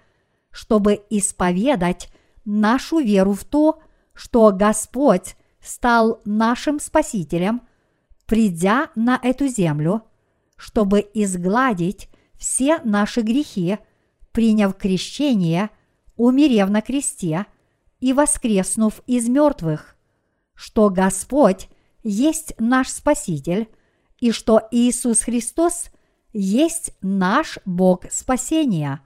чтобы 0.52 1.04
исповедать 1.10 2.10
нашу 2.46 3.00
веру 3.00 3.34
в 3.34 3.44
то, 3.44 3.80
что 4.14 4.52
Господь 4.52 5.36
стал 5.60 6.22
нашим 6.26 6.80
Спасителем, 6.80 7.62
придя 8.26 8.90
на 8.96 9.20
эту 9.22 9.48
землю, 9.48 10.04
чтобы 10.56 11.00
изгладить 11.14 12.10
все 12.44 12.82
наши 12.84 13.22
грехи, 13.22 13.78
приняв 14.34 14.76
крещение, 14.76 15.70
умерев 16.18 16.70
на 16.70 16.82
кресте 16.82 17.46
и 18.02 18.12
воскреснув 18.12 19.02
из 19.08 19.30
мертвых, 19.30 19.96
что 20.54 20.90
Господь 20.90 21.70
есть 22.04 22.54
наш 22.60 22.90
Спаситель 22.90 23.70
и 24.20 24.32
что 24.32 24.62
Иисус 24.72 25.22
Христос 25.22 25.86
есть 26.34 26.94
наш 27.02 27.60
Бог 27.64 28.12
спасения. 28.12 29.00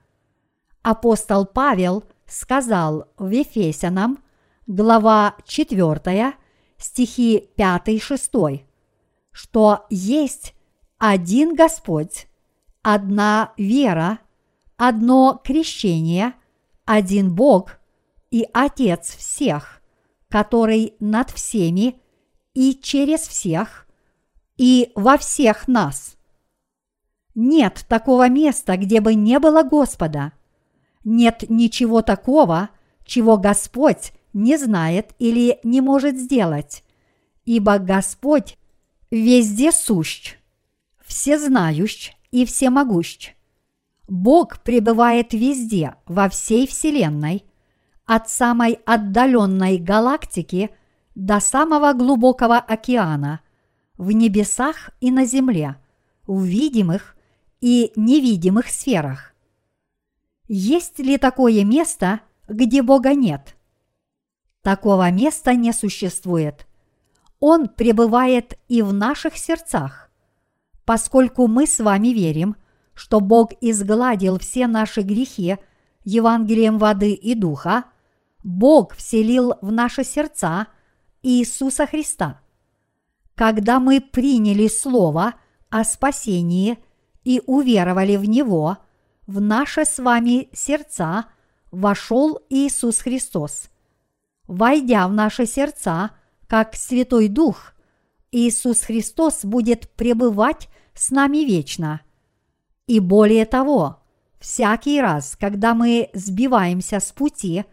Апостол 0.81 1.45
Павел 1.45 2.05
сказал 2.25 3.05
в 3.17 3.29
Ефесянам, 3.29 4.17
глава 4.65 5.35
4, 5.45 6.33
стихи 6.79 7.49
5-6, 7.55 8.63
что 9.31 9.85
есть 9.91 10.55
один 10.97 11.53
Господь, 11.53 12.26
одна 12.89 13.51
вера, 13.57 14.19
одно 14.77 15.41
крещение, 15.43 16.35
один 16.85 17.35
Бог 17.35 17.79
и 18.31 18.47
Отец 18.53 19.13
всех, 19.17 19.81
который 20.29 20.93
над 21.01 21.29
всеми 21.31 21.99
и 22.53 22.73
через 22.75 23.27
всех 23.27 23.87
и 24.55 24.93
во 24.95 25.17
всех 25.17 25.67
нас. 25.67 26.15
Нет 27.35 27.85
такого 27.89 28.29
места, 28.29 28.77
где 28.77 29.01
бы 29.01 29.15
не 29.15 29.37
было 29.39 29.63
Господа. 29.63 30.31
Нет 31.03 31.43
ничего 31.49 32.01
такого, 32.01 32.69
чего 33.03 33.35
Господь 33.37 34.13
не 34.31 34.57
знает 34.57 35.13
или 35.19 35.59
не 35.63 35.81
может 35.81 36.17
сделать, 36.17 36.85
ибо 37.43 37.79
Господь 37.79 38.57
везде 39.11 39.73
сущ, 39.73 40.37
всезнающ 41.05 42.16
и 42.31 42.45
всемогущ. 42.45 43.33
Бог 44.07 44.59
пребывает 44.59 45.33
везде, 45.33 45.95
во 46.05 46.29
всей 46.29 46.67
Вселенной, 46.67 47.45
от 48.05 48.29
самой 48.29 48.79
отдаленной 48.85 49.77
галактики 49.77 50.69
до 51.13 51.39
самого 51.39 51.93
глубокого 51.93 52.57
океана, 52.57 53.41
в 53.97 54.11
небесах 54.11 54.91
и 55.01 55.11
на 55.11 55.25
земле, 55.25 55.75
в 56.25 56.43
видимых 56.43 57.17
и 57.59 57.91
невидимых 57.95 58.69
сферах. 58.69 59.33
Есть 60.47 60.99
ли 60.99 61.17
такое 61.17 61.65
место, 61.65 62.21
где 62.47 62.81
Бога 62.81 63.13
нет? 63.13 63.57
Такого 64.61 65.09
места 65.11 65.53
не 65.55 65.73
существует. 65.73 66.65
Он 67.39 67.67
пребывает 67.67 68.57
и 68.67 68.81
в 68.81 68.93
наших 68.93 69.37
сердцах. 69.37 70.06
Поскольку 70.87 71.47
мы 71.47 71.67
с 71.67 71.79
вами 71.79 72.07
верим, 72.07 72.55
что 72.93 73.19
Бог 73.19 73.51
изгладил 73.59 74.39
все 74.39 74.67
наши 74.67 75.01
грехи 75.01 75.57
Евангелием 76.05 76.77
воды 76.77 77.11
и 77.11 77.35
духа, 77.35 77.83
Бог 78.41 78.95
вселил 78.95 79.55
в 79.61 79.69
наши 79.69 80.05
сердца 80.05 80.67
Иисуса 81.21 81.87
Христа. 81.87 82.39
Когда 83.35 83.81
мы 83.81 83.99
приняли 83.99 84.69
Слово 84.69 85.33
о 85.69 85.83
спасении 85.83 86.77
и 87.25 87.41
уверовали 87.45 88.15
в 88.15 88.23
Него, 88.23 88.77
в 89.25 89.41
наши 89.41 89.83
с 89.83 89.99
вами 89.99 90.47
сердца 90.53 91.25
вошел 91.69 92.39
Иисус 92.49 92.99
Христос– 92.99 93.69
войдя 94.47 95.05
в 95.09 95.11
наши 95.11 95.45
сердца, 95.45 96.11
как 96.47 96.75
Святой 96.75 97.27
Дух, 97.27 97.73
Иисус 98.31 98.83
Христос 98.83 99.43
будет 99.43 99.89
пребывать 99.91 100.69
с 100.97 101.11
нами 101.11 101.45
вечно. 101.45 102.01
И 102.87 102.99
более 102.99 103.45
того, 103.45 104.01
всякий 104.39 104.99
раз, 104.99 105.37
когда 105.39 105.73
мы 105.73 106.09
сбиваемся 106.13 106.99
с 106.99 107.11
пути, 107.11 107.65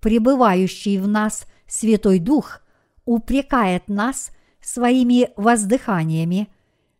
пребывающий 0.00 0.98
в 0.98 1.06
нас 1.06 1.46
Святой 1.66 2.18
Дух 2.18 2.60
упрекает 3.04 3.88
нас 3.88 4.30
своими 4.60 5.30
воздыханиями, 5.36 6.48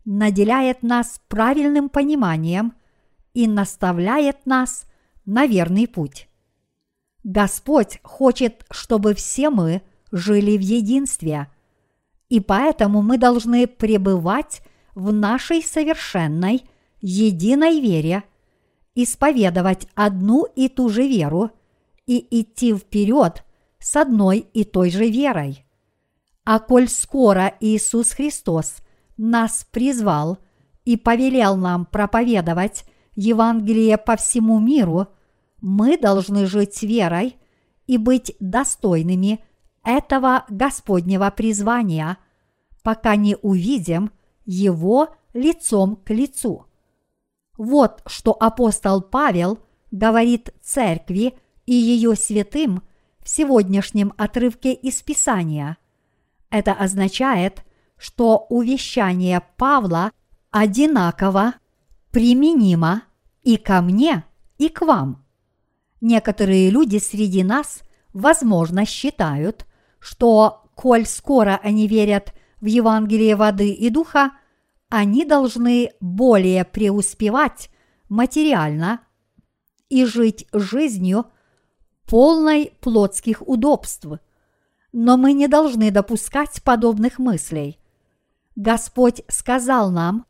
наделяет 0.05 0.83
нас 0.83 1.21
правильным 1.29 1.89
пониманием 1.89 2.75
и 3.35 3.49
наставляет 3.49 4.47
нас 4.47 4.87
на 5.25 5.47
верный 5.47 5.89
путь. 5.89 6.29
Господь 7.25 7.99
хочет, 8.05 8.65
чтобы 8.71 9.15
все 9.15 9.51
мы 9.51 9.83
жили 10.13 10.57
в 10.57 10.61
единстве, 10.61 11.49
и 12.29 12.39
поэтому 12.39 13.03
мы 13.03 13.19
должны 13.19 13.67
пребывать 13.67 14.63
в 14.97 15.13
нашей 15.13 15.63
совершенной, 15.63 16.65
единой 17.01 17.81
вере, 17.81 18.25
исповедовать 18.97 19.87
одну 19.95 20.45
и 20.57 20.69
ту 20.69 20.89
же 20.89 21.07
веру 21.07 21.53
и 22.07 22.27
идти 22.41 22.75
вперед 22.75 23.45
с 23.79 23.95
одной 23.95 24.41
и 24.41 24.65
той 24.65 24.91
же 24.91 25.09
верой. 25.09 25.65
А 26.45 26.59
коль 26.59 26.89
скоро 26.89 27.55
Иисус 27.61 28.11
Христос 28.11 28.79
нас 29.17 29.65
призвал 29.71 30.39
и 30.85 30.97
повелел 30.97 31.57
нам 31.57 31.87
проповедовать 31.87 32.85
Евангелие 33.15 33.99
по 33.99 34.17
всему 34.17 34.59
миру– 34.59 35.07
мы 35.61 35.97
должны 35.99 36.47
жить 36.47 36.83
верой 36.83 37.37
и 37.87 37.99
быть 37.99 38.35
достойными 38.41 39.45
этого 39.85 40.45
Господнего 40.49 41.31
призвания, 41.31 42.19
пока 42.83 43.17
не 43.17 43.37
увидим 43.37 44.11
Его 44.47 45.15
лицом 45.35 45.97
к 45.97 46.11
лицу. 46.11 46.67
Вот 47.59 48.03
что 48.07 48.33
апостол 48.33 49.03
Павел 49.03 49.59
говорит 49.91 50.55
церкви 50.63 51.39
и 51.67 51.75
ее 51.75 52.17
святым 52.17 52.83
в 53.21 53.29
сегодняшнем 53.29 54.15
отрывке 54.17 54.73
из 54.73 55.03
Писания. 55.03 55.77
Это 56.49 56.73
означает, 56.73 57.65
что 57.99 58.47
увещание 58.49 59.43
Павла 59.59 60.11
одинаково 60.51 61.55
применимо 62.11 63.03
и 63.43 63.59
ко 63.59 63.83
мне, 63.83 64.25
и 64.57 64.71
к 64.71 64.81
вам– 64.81 65.23
Некоторые 66.01 66.71
люди 66.71 66.99
среди 66.99 67.43
нас, 67.43 67.81
возможно, 68.13 68.85
считают, 68.85 69.67
что, 69.99 70.65
коль 70.75 71.07
скоро 71.07 71.59
они 71.63 71.89
верят 71.89 72.35
в 72.61 72.67
Евангелие 72.67 73.37
воды 73.37 73.71
и 73.71 73.91
духа, 73.91 74.33
они 74.89 75.25
должны 75.25 75.93
более 76.01 76.65
преуспевать 76.65 77.71
материально 78.09 79.01
и 79.89 80.05
жить 80.05 80.47
жизнью 80.53 81.27
полной 82.07 82.73
плотских 82.81 83.47
удобств. 83.47 84.07
Но 84.93 85.17
мы 85.17 85.33
не 85.33 85.49
должны 85.49 85.91
допускать 85.91 86.63
подобных 86.63 87.19
мыслей. 87.19 87.79
Господь 88.55 89.23
сказал 89.29 89.91
нам 89.91 90.25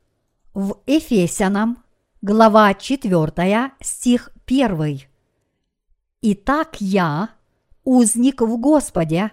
в 0.55 0.81
Ефесянам, 0.87 1.85
глава 2.23 2.75
4, 2.75 3.73
стих 3.81 4.31
1. 4.47 5.01
Итак, 6.23 6.77
я, 6.81 7.31
узник 7.85 8.41
в 8.41 8.57
Господе, 8.59 9.31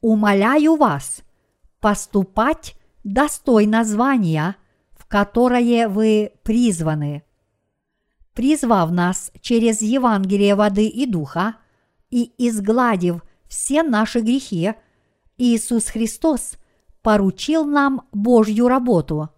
умоляю 0.00 0.76
вас 0.76 1.22
поступать 1.80 2.76
достойно 3.04 3.84
звания, 3.84 4.56
в 4.92 5.06
которое 5.06 5.88
вы 5.88 6.32
призваны. 6.42 7.22
Призвав 8.34 8.90
нас 8.90 9.32
через 9.40 9.82
Евангелие 9.82 10.54
воды 10.54 10.86
и 10.86 11.06
духа 11.06 11.56
и 12.10 12.32
изгладив 12.38 13.22
все 13.48 13.82
наши 13.82 14.20
грехи, 14.20 14.74
Иисус 15.36 15.86
Христос 15.86 16.52
поручил 17.02 17.64
нам 17.64 18.06
Божью 18.12 18.68
работу. 18.68 19.30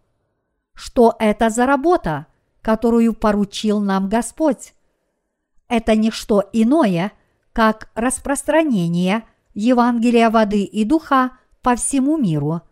Что 0.74 1.14
это 1.18 1.50
за 1.50 1.66
работа, 1.66 2.26
которую 2.62 3.14
поручил 3.14 3.81
нам 3.81 4.09
Господь? 4.09 4.74
это 5.70 5.94
не 5.94 6.11
что 6.11 6.44
иное, 6.53 7.12
как 7.53 7.90
распространение 7.94 9.24
Евангелия 9.55 10.29
воды 10.29 10.64
и 10.64 10.85
духа 10.85 11.38
по 11.62 11.77
всему 11.77 12.16
миру, 12.16 12.62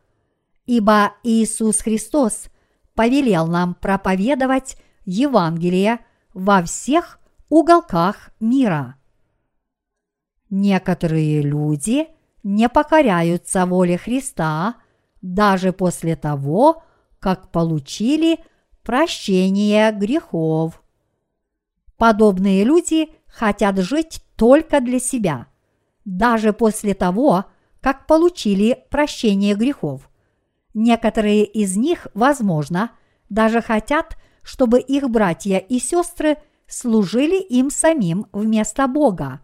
ибо 0.66 1.14
Иисус 1.22 1.80
Христос 1.80 2.48
повелел 2.94 3.46
нам 3.46 3.74
проповедовать 3.74 4.76
Евангелие 5.04 6.00
во 6.34 6.62
всех 6.62 7.20
уголках 7.48 8.30
мира. 8.40 8.96
Некоторые 10.50 11.42
люди 11.42 12.08
не 12.42 12.68
покоряются 12.68 13.66
воле 13.66 13.98
Христа 13.98 14.76
даже 15.20 15.72
после 15.72 16.16
того, 16.16 16.82
как 17.20 17.50
получили 17.50 18.38
прощение 18.82 19.92
грехов. 19.92 20.82
Подобные 21.96 22.64
люди 22.64 23.10
хотят 23.26 23.78
жить 23.78 24.22
только 24.36 24.80
для 24.80 25.00
себя, 25.00 25.48
даже 26.04 26.52
после 26.52 26.94
того, 26.94 27.44
как 27.88 28.06
получили 28.06 28.84
прощение 28.90 29.54
грехов. 29.54 30.10
Некоторые 30.74 31.46
из 31.46 31.74
них, 31.74 32.06
возможно, 32.12 32.90
даже 33.30 33.62
хотят, 33.62 34.18
чтобы 34.42 34.78
их 34.78 35.08
братья 35.08 35.56
и 35.56 35.78
сестры 35.78 36.36
служили 36.66 37.40
им 37.40 37.70
самим 37.70 38.26
вместо 38.30 38.86
Бога. 38.88 39.40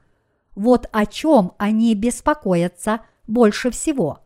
Вот 0.54 0.90
о 0.92 1.06
чем 1.06 1.52
они 1.56 1.94
беспокоятся 1.94 3.00
больше 3.26 3.70
всего. 3.70 4.18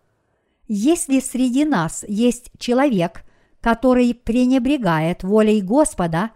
Если 0.66 1.20
среди 1.20 1.64
нас 1.64 2.04
есть 2.08 2.50
человек, 2.58 3.22
который 3.60 4.14
пренебрегает 4.14 5.22
волей 5.22 5.62
Господа, 5.62 6.32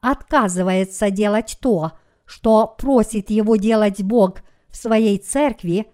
отказывается 0.00 1.10
делать 1.10 1.58
то, 1.60 1.92
что 2.24 2.66
просит 2.78 3.28
его 3.28 3.56
делать 3.56 4.02
Бог 4.02 4.38
в 4.70 4.76
своей 4.78 5.18
церкви 5.18 5.86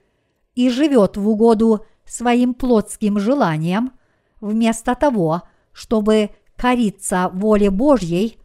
и 0.57 0.71
живет 0.71 1.17
в 1.17 1.29
угоду 1.29 1.87
своим 2.05 2.55
плотским 2.55 3.21
желаниям, 3.21 3.93
вместо 4.41 4.97
того, 4.97 5.43
чтобы 5.73 6.31
кориться 6.57 7.31
воле 7.33 7.71
Божьей, 7.71 8.39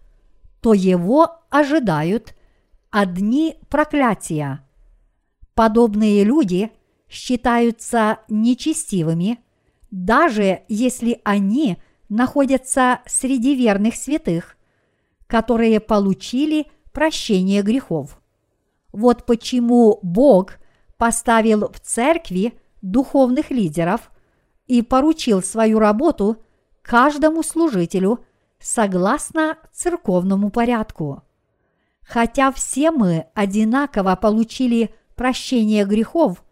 то 0.60 0.74
его 0.74 1.40
ожидают 1.50 2.36
одни 2.92 3.56
проклятия. 3.70 4.64
Подобные 5.56 6.24
люди 6.24 6.72
считаются 7.10 8.20
нечестивыми, 8.28 9.40
даже 9.90 10.64
если 10.68 11.22
они 11.24 11.78
находятся 12.10 13.00
среди 13.06 13.56
верных 13.56 13.96
святых, 13.96 14.58
которые 15.28 15.80
получили 15.80 16.68
прощение 16.92 17.62
грехов. 17.62 18.22
Вот 18.92 19.26
почему 19.26 20.00
Бог 20.02 20.58
поставил 21.02 21.68
в 21.68 21.80
церкви 21.80 22.54
духовных 22.84 23.50
лидеров 23.50 24.12
и 24.68 24.84
поручил 24.84 25.42
свою 25.42 25.80
работу 25.80 26.38
каждому 26.84 27.42
служителю 27.42 28.20
согласно 28.60 29.58
церковному 29.74 30.52
порядку. 30.52 31.24
Хотя 32.04 32.52
все 32.52 32.92
мы 32.92 33.26
одинаково 33.34 34.16
получили 34.16 34.94
прощение 35.16 35.86
грехов, 35.86 36.44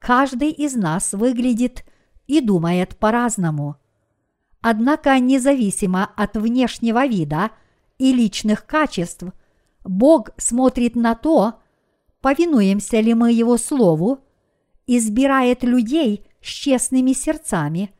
каждый 0.00 0.50
из 0.50 0.74
нас 0.74 1.12
выглядит 1.12 1.84
и 2.26 2.40
думает 2.40 2.96
по-разному. 2.98 3.76
Однако 4.62 5.16
независимо 5.20 6.10
от 6.16 6.36
внешнего 6.36 7.06
вида 7.06 7.52
и 7.98 8.12
личных 8.12 8.66
качеств, 8.66 9.26
Бог 9.84 10.30
смотрит 10.38 10.96
на 10.96 11.14
то, 11.14 11.60
повинуемся 12.20 13.00
ли 13.00 13.14
мы 13.14 13.32
Его 13.32 13.56
Слову, 13.56 14.20
избирает 14.86 15.62
людей 15.62 16.26
с 16.40 16.46
честными 16.46 17.12
сердцами 17.12 17.92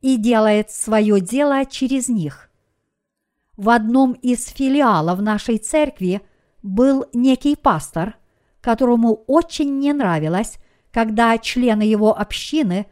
и 0.00 0.16
делает 0.16 0.70
свое 0.70 1.20
дело 1.20 1.64
через 1.64 2.08
них. 2.08 2.50
В 3.56 3.70
одном 3.70 4.12
из 4.12 4.46
филиалов 4.46 5.20
нашей 5.20 5.58
церкви 5.58 6.20
был 6.62 7.06
некий 7.14 7.56
пастор, 7.56 8.16
которому 8.60 9.24
очень 9.26 9.78
не 9.78 9.92
нравилось, 9.92 10.58
когда 10.90 11.36
члены 11.38 11.82
его 11.82 12.18
общины 12.18 12.86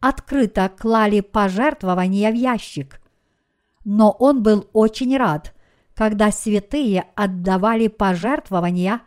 открыто 0.00 0.68
клали 0.68 1.20
пожертвования 1.20 2.30
в 2.30 2.34
ящик. 2.34 3.00
Но 3.84 4.10
он 4.10 4.42
был 4.42 4.68
очень 4.72 5.16
рад, 5.16 5.54
когда 5.94 6.30
святые 6.30 7.06
отдавали 7.14 7.88
пожертвования 7.88 9.00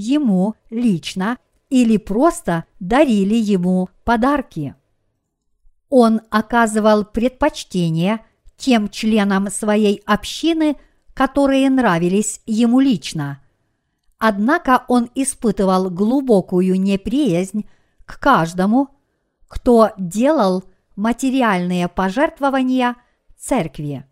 ему 0.00 0.54
лично 0.70 1.38
или 1.68 1.96
просто 1.96 2.64
дарили 2.80 3.34
ему 3.36 3.88
подарки. 4.04 4.74
Он 5.88 6.22
оказывал 6.30 7.04
предпочтение 7.04 8.20
тем 8.56 8.88
членам 8.88 9.50
своей 9.50 10.02
общины, 10.06 10.76
которые 11.14 11.68
нравились 11.70 12.40
ему 12.46 12.80
лично. 12.80 13.40
Однако 14.18 14.84
он 14.88 15.10
испытывал 15.14 15.90
глубокую 15.90 16.80
неприязнь 16.80 17.68
к 18.04 18.18
каждому, 18.18 18.88
кто 19.48 19.90
делал 19.98 20.64
материальные 20.96 21.88
пожертвования 21.88 22.96
церкви. 23.36 24.04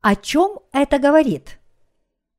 О 0.00 0.14
чем 0.16 0.58
это 0.72 0.98
говорит? 0.98 1.58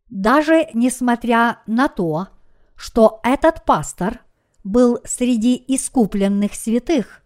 Даже 0.09 0.67
несмотря 0.73 1.59
на 1.67 1.87
то, 1.87 2.29
что 2.75 3.19
этот 3.23 3.65
пастор 3.65 4.21
был 4.63 4.99
среди 5.05 5.61
искупленных 5.67 6.53
святых, 6.55 7.23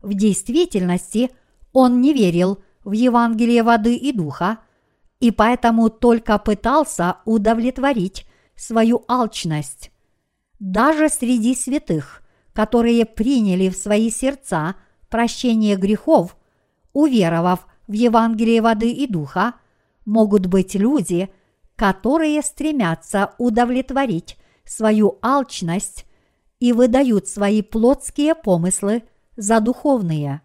в 0.00 0.14
действительности 0.14 1.30
он 1.72 2.00
не 2.00 2.12
верил 2.12 2.62
в 2.84 2.92
Евангелие 2.92 3.62
воды 3.62 3.94
и 3.96 4.12
духа, 4.12 4.58
и 5.20 5.30
поэтому 5.30 5.88
только 5.88 6.38
пытался 6.38 7.18
удовлетворить 7.24 8.26
свою 8.56 9.04
алчность. 9.08 9.90
Даже 10.58 11.08
среди 11.08 11.54
святых, 11.54 12.22
которые 12.52 13.06
приняли 13.06 13.68
в 13.68 13.76
свои 13.76 14.10
сердца 14.10 14.76
прощение 15.08 15.76
грехов, 15.76 16.36
уверовав 16.92 17.66
в 17.86 17.92
Евангелие 17.92 18.62
воды 18.62 18.90
и 18.90 19.06
духа, 19.06 19.54
могут 20.04 20.46
быть 20.46 20.74
люди, 20.74 21.30
которые 21.76 22.42
стремятся 22.42 23.34
удовлетворить 23.38 24.38
свою 24.64 25.18
алчность 25.22 26.06
и 26.60 26.72
выдают 26.72 27.28
свои 27.28 27.62
плотские 27.62 28.34
помыслы 28.34 29.02
за 29.36 29.60
духовные. 29.60 30.42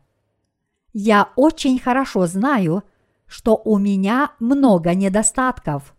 Я 0.93 1.29
очень 1.35 1.79
хорошо 1.79 2.25
знаю, 2.25 2.83
что 3.27 3.61
у 3.63 3.77
меня 3.77 4.31
много 4.39 4.95
недостатков, 4.95 5.95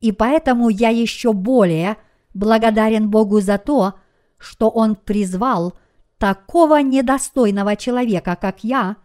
и 0.00 0.12
поэтому 0.12 0.68
я 0.70 0.88
еще 0.88 1.32
более 1.32 1.96
благодарен 2.32 3.10
Богу 3.10 3.40
за 3.40 3.58
то, 3.58 3.94
что 4.38 4.70
Он 4.70 4.96
призвал 4.96 5.74
такого 6.18 6.80
недостойного 6.82 7.76
человека, 7.76 8.36
как 8.40 8.64
я, 8.64 8.96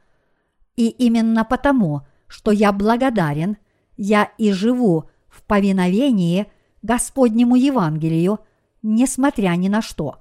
и 0.75 0.87
именно 0.87 1.43
потому, 1.45 2.07
что 2.27 2.51
я 2.51 2.71
благодарен– 2.71 3.57
я 4.01 4.31
и 4.37 4.53
живу 4.53 5.08
повиновении 5.43 6.47
Господнему 6.82 7.56
Евангелию, 7.56 8.39
несмотря 8.82 9.52
ни 9.52 9.67
на 9.67 9.82
что. 9.82 10.17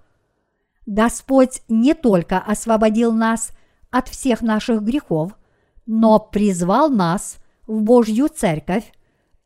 Господь 0.87 1.63
не 1.69 1.95
только 1.95 2.39
освободил 2.39 3.13
нас 3.13 3.53
от 3.91 4.09
всех 4.09 4.43
наших 4.43 4.83
грехов, 4.83 5.33
но 5.87 6.19
призвал 6.19 6.91
нас 6.91 7.39
в 7.67 7.83
Божью 7.83 8.29
Церковь 8.29 8.93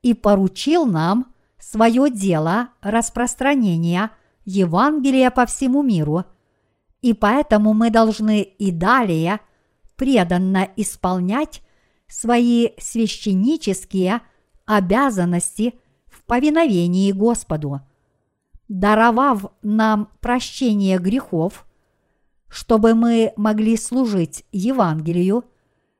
и 0.02 0.14
поручил 0.14 0.86
нам 0.86 1.32
свое 1.58 2.10
дело 2.10 2.70
распространения 2.80 4.10
Евангелия 4.44 5.30
по 5.30 5.46
всему 5.46 5.82
миру, 5.82 6.24
и 7.00 7.12
поэтому 7.12 7.72
мы 7.72 7.90
должны 7.90 8.42
и 8.42 8.70
далее 8.70 9.40
преданно 9.96 10.68
исполнять 10.76 11.62
свои 12.08 12.70
священнические 12.78 14.20
обязанности 14.66 15.74
в 16.06 16.22
повиновении 16.24 17.12
Господу, 17.12 17.80
даровав 18.68 19.46
нам 19.62 20.08
прощение 20.20 20.98
грехов, 20.98 21.66
чтобы 22.48 22.94
мы 22.94 23.32
могли 23.36 23.76
служить 23.76 24.44
Евангелию, 24.52 25.44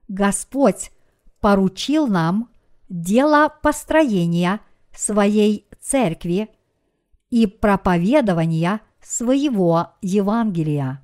Господь 0.09 0.91
поручил 1.41 2.07
нам 2.07 2.51
дело 2.89 3.53
построения 3.63 4.61
своей 4.95 5.67
церкви 5.81 6.51
и 7.31 7.47
проповедования 7.47 8.81
своего 9.03 9.89
Евангелия. 10.03 11.03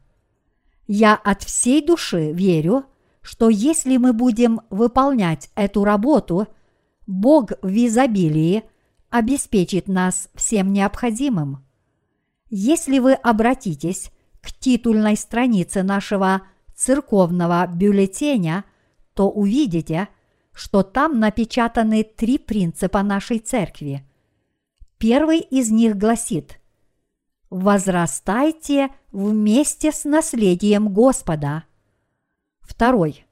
Я 0.87 1.15
от 1.17 1.43
всей 1.43 1.85
души 1.85 2.33
верю, 2.33 2.85
что 3.23 3.49
если 3.49 3.97
мы 3.97 4.13
будем 4.13 4.61
выполнять 4.71 5.51
эту 5.55 5.85
работу, 5.85 6.49
Бог 7.09 7.53
в 7.63 7.87
изобилии 7.87 8.65
обеспечит 9.09 9.89
нас 9.89 10.29
всем 10.35 10.75
необходимым. 10.75 11.65
Если 12.51 12.99
вы 12.99 13.15
обратитесь 13.15 14.13
к 14.43 14.53
титульной 14.53 15.17
странице 15.17 15.83
нашего 15.83 16.43
церковного 16.75 17.67
бюллетеня, 17.67 18.67
то 19.15 19.31
увидите, 19.31 20.09
что 20.53 20.83
там 20.83 21.19
напечатаны 21.19 22.05
три 22.05 22.37
принципа 22.37 23.03
нашей 23.03 23.39
церкви. 23.39 24.07
Первый 24.99 25.39
из 25.39 25.71
них 25.71 25.97
гласит 25.97 26.61
«Возрастайте 27.49 28.91
вместе 29.13 29.93
с 29.93 30.05
наследием 30.05 30.93
Господа». 30.93 31.65
Второй. 32.61 33.25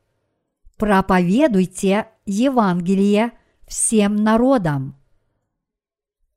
Проповедуйте 0.78 2.08
Евангелие 2.24 3.32
всем 3.66 4.16
народам. 4.16 4.96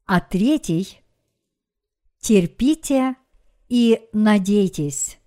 А 0.06 0.20
третий. 0.20 1.02
Терпите 2.20 3.15
и 3.70 4.02
надейтесь. 4.12 5.20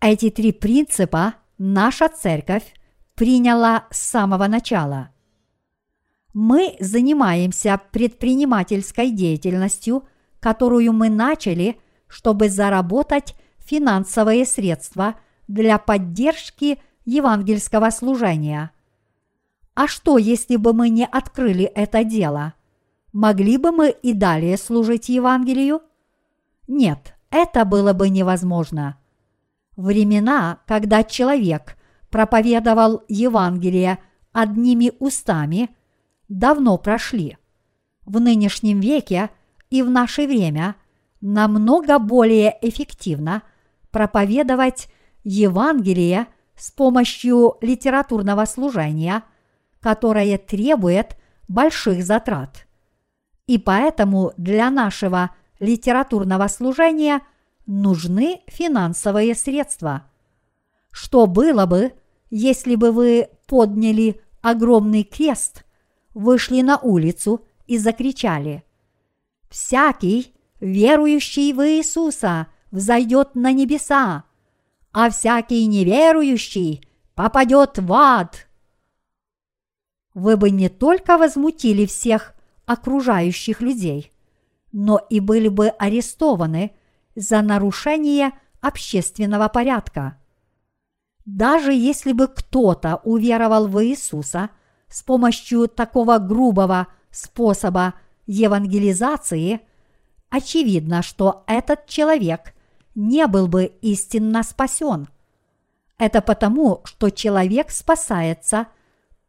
Эти 0.00 0.30
три 0.30 0.52
принципа 0.52 1.36
наша 1.56 2.08
церковь 2.08 2.74
приняла 3.14 3.86
с 3.90 3.98
самого 3.98 4.48
начала. 4.48 5.10
Мы 6.34 6.76
занимаемся 6.80 7.80
предпринимательской 7.92 9.10
деятельностью, 9.10 10.06
которую 10.40 10.92
мы 10.92 11.08
начали, 11.08 11.78
чтобы 12.08 12.50
заработать 12.50 13.36
финансовые 13.58 14.44
средства 14.44 15.14
для 15.46 15.78
поддержки 15.78 16.80
евангельского 17.04 17.90
служения. 17.90 18.72
А 19.74 19.88
что, 19.88 20.18
если 20.18 20.56
бы 20.56 20.72
мы 20.72 20.88
не 20.88 21.04
открыли 21.04 21.64
это 21.64 22.04
дело? 22.04 22.54
Могли 23.12 23.58
бы 23.58 23.72
мы 23.72 23.90
и 23.90 24.12
далее 24.12 24.56
служить 24.56 25.08
Евангелию? 25.08 25.82
Нет, 26.68 27.14
это 27.30 27.64
было 27.64 27.92
бы 27.92 28.08
невозможно. 28.08 28.98
Времена, 29.76 30.60
когда 30.66 31.02
человек 31.02 31.76
проповедовал 32.10 33.02
Евангелие 33.08 33.98
одними 34.32 34.92
устами, 35.00 35.70
давно 36.28 36.78
прошли. 36.78 37.36
В 38.04 38.20
нынешнем 38.20 38.80
веке 38.80 39.30
и 39.70 39.82
в 39.82 39.90
наше 39.90 40.26
время 40.26 40.76
намного 41.20 41.98
более 41.98 42.56
эффективно 42.62 43.42
проповедовать 43.90 44.88
Евангелие 45.24 46.28
с 46.56 46.70
помощью 46.70 47.56
литературного 47.60 48.44
служения, 48.44 49.24
которое 49.84 50.38
требует 50.38 51.16
больших 51.46 52.02
затрат. 52.02 52.66
И 53.46 53.58
поэтому 53.58 54.32
для 54.38 54.70
нашего 54.70 55.30
литературного 55.60 56.48
служения– 56.48 57.20
нужны 57.66 58.42
финансовые 58.46 59.34
средства. 59.34 60.04
Что 60.90 61.26
было 61.26 61.66
бы, 61.66 61.92
если 62.30 62.76
бы 62.76 62.92
вы 62.92 63.28
подняли 63.46 64.20
огромный 64.42 65.04
крест, 65.04 65.64
вышли 66.14 66.62
на 66.62 66.78
улицу 66.78 67.44
и 67.66 67.78
закричали 67.78 68.64
«Всякий, 69.50 70.34
верующий 70.60 71.52
в 71.52 71.66
Иисуса, 71.66 72.48
взойдет 72.70 73.34
на 73.34 73.52
небеса, 73.52 74.24
а 74.92 75.10
всякий 75.10 75.66
неверующий 75.66 76.82
попадет 77.14 77.78
в 77.78 77.92
ад!» 77.92 78.46
Вы 80.14 80.36
бы 80.36 80.50
не 80.50 80.68
только 80.68 81.18
возмутили 81.18 81.86
всех 81.86 82.34
окружающих 82.66 83.60
людей, 83.60 84.12
но 84.72 84.98
и 85.10 85.20
были 85.20 85.48
бы 85.48 85.68
арестованы– 85.68 86.72
за 87.14 87.42
нарушение 87.42 88.32
общественного 88.60 89.48
порядка. 89.48 90.18
Даже 91.24 91.72
если 91.72 92.12
бы 92.12 92.28
кто-то 92.28 93.00
уверовал 93.04 93.66
в 93.66 93.82
Иисуса 93.84 94.50
с 94.88 95.02
помощью 95.02 95.68
такого 95.68 96.18
грубого 96.18 96.88
способа 97.10 97.94
евангелизации, 98.26 99.60
очевидно, 100.28 101.02
что 101.02 101.44
этот 101.46 101.86
человек 101.86 102.54
не 102.94 103.26
был 103.26 103.48
бы 103.48 103.64
истинно 103.80 104.42
спасен. 104.42 105.08
Это 105.98 106.20
потому, 106.20 106.80
что 106.84 107.10
человек 107.10 107.70
спасается 107.70 108.66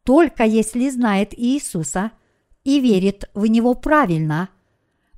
только 0.06 0.44
если 0.44 0.88
знает 0.88 1.38
Иисуса 1.38 2.12
и 2.64 2.80
верит 2.80 3.28
в 3.34 3.44
Него 3.44 3.74
правильно. 3.74 4.48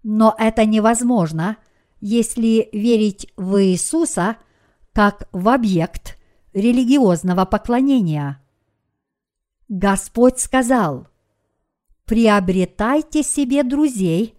Но 0.02 0.34
это 0.36 0.64
невозможно– 0.64 1.58
если 2.00 2.68
верить 2.72 3.32
в 3.36 3.62
Иисуса 3.62 4.36
как 4.92 5.28
в 5.32 5.48
объект 5.48 6.18
религиозного 6.52 7.44
поклонения. 7.44 8.42
Господь 9.68 10.38
сказал, 10.38 11.08
приобретайте 12.04 13.22
себе 13.22 13.62
друзей 13.62 14.34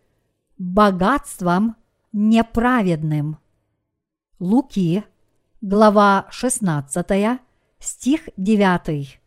богатством 0.57 1.75
неправедным. 2.11 3.37
Луки, 4.39 5.03
глава 5.61 6.27
16, 6.31 7.39
стих 7.79 8.29
9. 8.37 9.18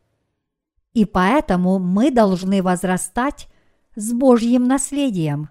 И 0.94 1.04
поэтому 1.04 1.78
мы 1.78 2.10
должны 2.10 2.62
возрастать 2.62 3.48
с 3.96 4.12
Божьим 4.12 4.64
наследием. 4.64 5.50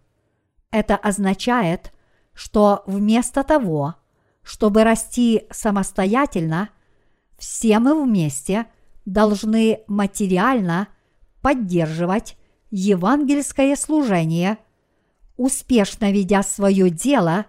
Это 0.71 0.95
означает– 0.95 1.91
что 2.33 2.83
вместо 2.85 3.43
того, 3.43 3.95
чтобы 4.43 4.83
расти 4.83 5.43
самостоятельно, 5.51 6.69
все 7.37 7.79
мы 7.79 8.03
вместе 8.03 8.67
должны 9.05 9.81
материально 9.87 10.87
поддерживать 11.41 12.37
евангельское 12.69 13.75
служение, 13.75 14.57
успешно 15.37 16.11
ведя 16.11 16.43
свое 16.43 16.89
дело 16.89 17.45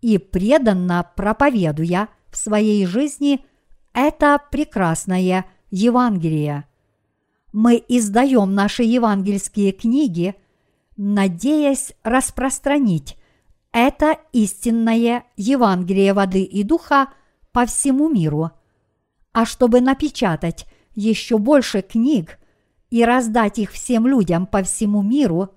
и 0.00 0.18
преданно 0.18 1.10
проповедуя 1.16 2.08
в 2.30 2.36
своей 2.36 2.86
жизни 2.86 3.44
это 3.92 4.40
прекрасное 4.50 5.46
Евангелие. 5.70 6.64
Мы 7.52 7.82
издаем 7.88 8.54
наши 8.54 8.82
евангельские 8.84 9.72
книги, 9.72 10.34
надеясь 10.96 11.92
распространить 12.02 13.16
это 13.72 14.18
истинное 14.32 15.24
Евангелие 15.36 16.12
воды 16.12 16.42
и 16.42 16.62
духа 16.62 17.08
по 17.52 17.66
всему 17.66 18.08
миру. 18.08 18.50
А 19.32 19.44
чтобы 19.44 19.80
напечатать 19.80 20.66
еще 20.94 21.38
больше 21.38 21.82
книг 21.82 22.38
и 22.90 23.04
раздать 23.04 23.58
их 23.58 23.70
всем 23.70 24.06
людям 24.06 24.46
по 24.46 24.62
всему 24.62 25.02
миру, 25.02 25.50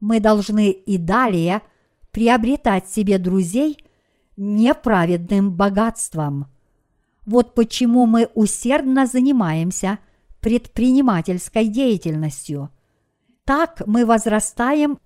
мы 0.00 0.20
должны 0.20 0.70
и 0.70 0.98
далее 0.98 1.62
приобретать 2.10 2.88
себе 2.88 3.18
друзей 3.18 3.78
неправедным 4.36 5.52
богатством. 5.52 6.46
Вот 7.24 7.54
почему 7.54 8.06
мы 8.06 8.28
усердно 8.34 9.06
занимаемся 9.06 9.98
предпринимательской 10.44 11.68
деятельностью. 11.68 12.68
Так 13.46 13.82
мы 13.86 14.04
возрастаем 14.04 14.98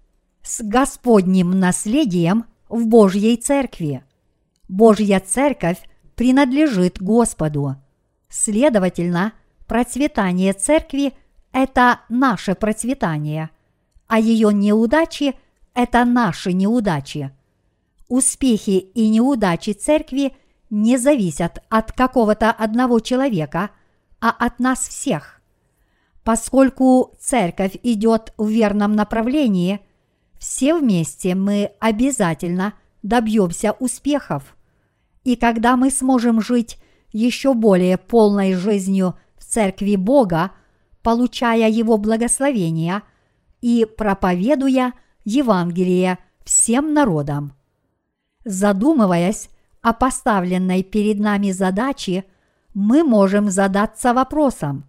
с 0.43 0.61
Господним 0.65 1.61
наследием 1.61 2.47
в 2.69 2.89
Божьей 2.89 3.37
Церкви. 3.37 4.03
Божья 4.69 5.21
Церковь 5.21 5.79
принадлежит 6.17 7.01
Господу. 7.01 7.77
Следовательно, 8.29 9.33
процветание 9.69 10.55
Церкви– 10.55 11.13
это 11.53 12.01
наше 12.09 12.57
процветание, 12.57 13.51
а 14.09 14.19
ее 14.19 14.53
неудачи– 14.53 15.37
это 15.73 16.05
наши 16.05 16.53
неудачи. 16.53 17.31
Успехи 18.09 18.79
и 18.93 19.09
неудачи 19.09 19.71
Церкви 19.71 20.35
не 20.69 20.99
зависят 20.99 21.63
от 21.69 21.93
какого-то 21.93 22.51
одного 22.51 22.99
человека, 22.99 23.71
а 24.21 24.31
от 24.31 24.59
нас 24.59 24.89
всех. 24.89 25.41
Поскольку 26.25 27.17
Церковь 27.21 27.77
идет 27.83 28.33
в 28.37 28.49
верном 28.49 28.93
направлении– 28.93 29.81
все 30.39 30.75
вместе 30.75 31.35
мы 31.35 31.73
обязательно 31.81 32.75
добьемся 33.03 33.73
успехов. 33.73 34.57
И 35.25 35.37
когда 35.37 35.77
мы 35.77 35.91
сможем 35.91 36.41
жить 36.41 36.79
еще 37.13 37.55
более 37.55 37.99
полной 37.99 38.55
жизнью 38.55 39.17
в 39.37 39.45
Церкви 39.45 39.97
Бога, 39.97 40.53
получая 41.03 41.69
Его 41.69 41.99
благословения 41.99 43.03
и 43.61 43.85
проповедуя 43.85 44.95
Евангелие 45.25 46.19
всем 46.45 46.95
народам. 46.95 47.55
Задумываясь 48.45 49.51
о 49.83 49.93
поставленной 49.93 50.83
перед 50.83 51.19
нами 51.19 51.51
задаче, 51.51 52.25
мы 52.79 53.03
можем 53.03 53.51
задаться 53.51 54.15
вопросом, 54.15 54.85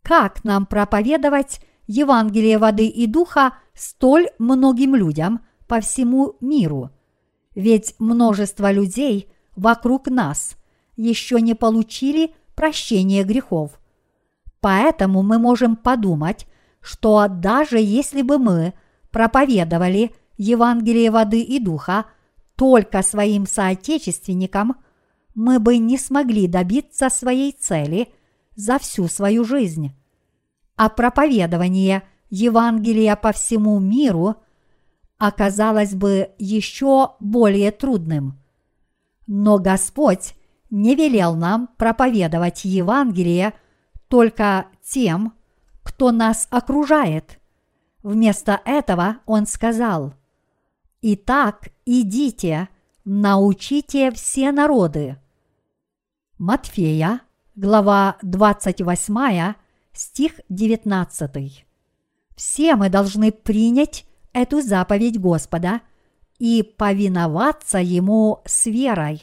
как 0.00 0.44
нам 0.44 0.64
проповедовать 0.64 1.60
Евангелие 1.86 2.56
воды 2.56 2.86
и 2.86 3.06
духа 3.06 3.52
столь 3.74 4.30
многим 4.38 4.94
людям 4.94 5.44
по 5.66 5.80
всему 5.80 6.36
миру. 6.40 6.88
Ведь 7.54 7.94
множество 7.98 8.72
людей 8.72 9.30
вокруг 9.56 10.08
нас 10.08 10.56
еще 10.96 11.42
не 11.42 11.54
получили 11.54 12.34
прощения 12.54 13.24
грехов. 13.24 13.78
Поэтому 14.60 15.22
мы 15.22 15.38
можем 15.38 15.76
подумать, 15.76 16.46
что 16.80 17.26
даже 17.28 17.78
если 17.78 18.22
бы 18.22 18.38
мы 18.38 18.72
проповедовали 19.10 20.14
Евангелие 20.38 21.10
воды 21.10 21.42
и 21.42 21.58
духа 21.58 22.06
только 22.56 23.02
своим 23.02 23.46
соотечественникам, 23.46 24.76
мы 25.34 25.58
бы 25.58 25.78
не 25.78 25.98
смогли 25.98 26.46
добиться 26.46 27.08
своей 27.08 27.52
цели 27.52 28.12
за 28.54 28.78
всю 28.78 29.08
свою 29.08 29.44
жизнь. 29.44 29.92
А 30.76 30.88
проповедование 30.88 32.02
Евангелия 32.30 33.16
по 33.16 33.32
всему 33.32 33.78
миру 33.78 34.36
оказалось 35.18 35.94
бы 35.94 36.30
еще 36.38 37.12
более 37.20 37.70
трудным. 37.70 38.38
Но 39.26 39.58
Господь 39.58 40.34
не 40.70 40.94
велел 40.94 41.36
нам 41.36 41.68
проповедовать 41.76 42.64
Евангелие 42.64 43.54
только 44.08 44.66
тем, 44.82 45.34
кто 45.82 46.10
нас 46.10 46.48
окружает. 46.50 47.38
Вместо 48.02 48.60
этого 48.64 49.18
Он 49.26 49.46
сказал, 49.46 50.14
«Итак, 51.02 51.68
идите, 51.84 52.68
научите 53.04 54.10
все 54.10 54.50
народы». 54.50 55.18
Матфея, 56.44 57.20
глава 57.54 58.16
28, 58.22 59.54
стих 59.92 60.40
19. 60.48 61.64
Все 62.34 62.74
мы 62.74 62.88
должны 62.88 63.30
принять 63.30 64.04
эту 64.32 64.60
заповедь 64.60 65.20
Господа 65.20 65.82
и 66.40 66.64
повиноваться 66.64 67.78
Ему 67.78 68.42
с 68.44 68.66
верой. 68.66 69.22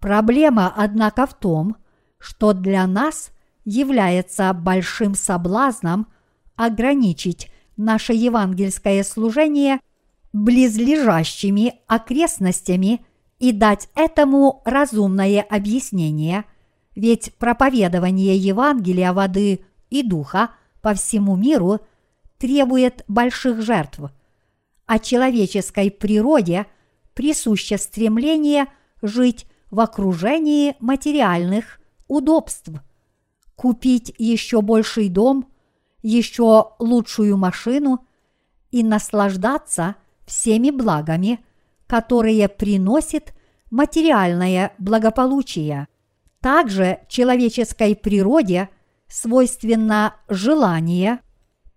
Проблема, 0.00 0.74
однако, 0.76 1.24
в 1.24 1.34
том, 1.34 1.76
что 2.18 2.52
для 2.52 2.84
нас 2.88 3.30
является 3.64 4.52
большим 4.54 5.14
соблазном 5.14 6.08
ограничить 6.56 7.52
наше 7.76 8.12
евангельское 8.12 9.04
служение 9.04 9.78
близлежащими 10.32 11.74
окрестностями 11.86 13.06
и 13.42 13.50
дать 13.50 13.88
этому 13.96 14.62
разумное 14.64 15.42
объяснение, 15.42 16.44
ведь 16.94 17.34
проповедование 17.38 18.36
Евангелия 18.36 19.12
воды 19.12 19.64
и 19.90 20.04
духа 20.04 20.50
по 20.80 20.94
всему 20.94 21.34
миру 21.34 21.80
требует 22.38 23.04
больших 23.08 23.60
жертв, 23.60 23.98
а 24.86 24.98
человеческой 25.00 25.90
природе 25.90 26.66
присуще 27.14 27.78
стремление 27.78 28.66
жить 29.02 29.46
в 29.72 29.80
окружении 29.80 30.76
материальных 30.78 31.80
удобств, 32.06 32.70
купить 33.56 34.14
еще 34.18 34.62
больший 34.62 35.08
дом, 35.08 35.48
еще 36.00 36.74
лучшую 36.78 37.36
машину 37.36 38.06
и 38.70 38.84
наслаждаться 38.84 39.96
всеми 40.26 40.70
благами, 40.70 41.44
которые 41.92 42.48
приносит 42.48 43.34
материальное 43.70 44.72
благополучие. 44.78 45.88
Также 46.40 47.00
человеческой 47.06 47.94
природе 47.94 48.70
свойственно 49.08 50.14
желание 50.26 51.18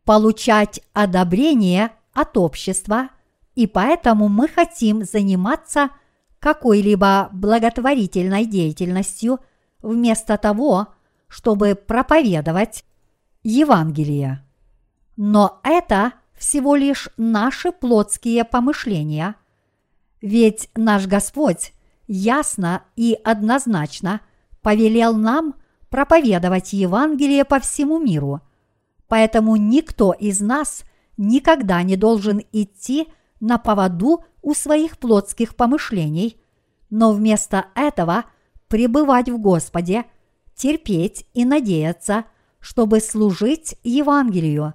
получать 0.05 0.79
одобрение 0.93 1.89
от 2.13 2.37
общества, 2.37 3.09
и 3.55 3.67
поэтому 3.67 4.29
мы 4.29 4.47
хотим 4.47 5.03
заниматься– 5.03 5.89
какой-либо 6.39 7.29
благотворительной 7.33 8.45
деятельностью 8.45 9.39
вместо 9.81 10.37
того, 10.37 10.93
чтобы 11.27 11.75
проповедовать 11.75 12.85
Евангелие. 13.43 14.45
Но 15.17 15.59
это 15.63 16.13
всего 16.37 16.75
лишь 16.75 17.09
наши 17.17 17.73
плотские 17.73 18.45
помышления, 18.45 19.35
ведь 20.25 20.69
наш 20.73 21.05
Господь 21.05 21.71
ясно 22.07 22.83
и 22.95 23.15
однозначно 23.23 24.21
повелел 24.63 25.15
нам 25.15 25.53
проповедовать 25.89 26.73
Евангелие 26.73 27.45
по 27.45 27.59
всему 27.59 27.99
миру, 27.99 28.41
поэтому 29.07 29.55
никто 29.55 30.13
из 30.13 30.41
нас 30.41 30.83
никогда 31.15 31.83
не 31.83 31.95
должен 31.95 32.41
идти 32.51 33.07
на 33.39 33.59
поводу 33.59 34.25
у 34.41 34.55
своих 34.55 34.97
плотских 34.97 35.55
помышлений, 35.55 36.41
но 36.89 37.11
вместо 37.11 37.67
этого 37.75 38.25
пребывать 38.67 39.29
в 39.29 39.37
Господе, 39.37 40.05
терпеть 40.55 41.27
и 41.35 41.45
надеяться, 41.45 42.25
чтобы 42.59 42.99
служить 42.99 43.75
Евангелию. 43.83 44.73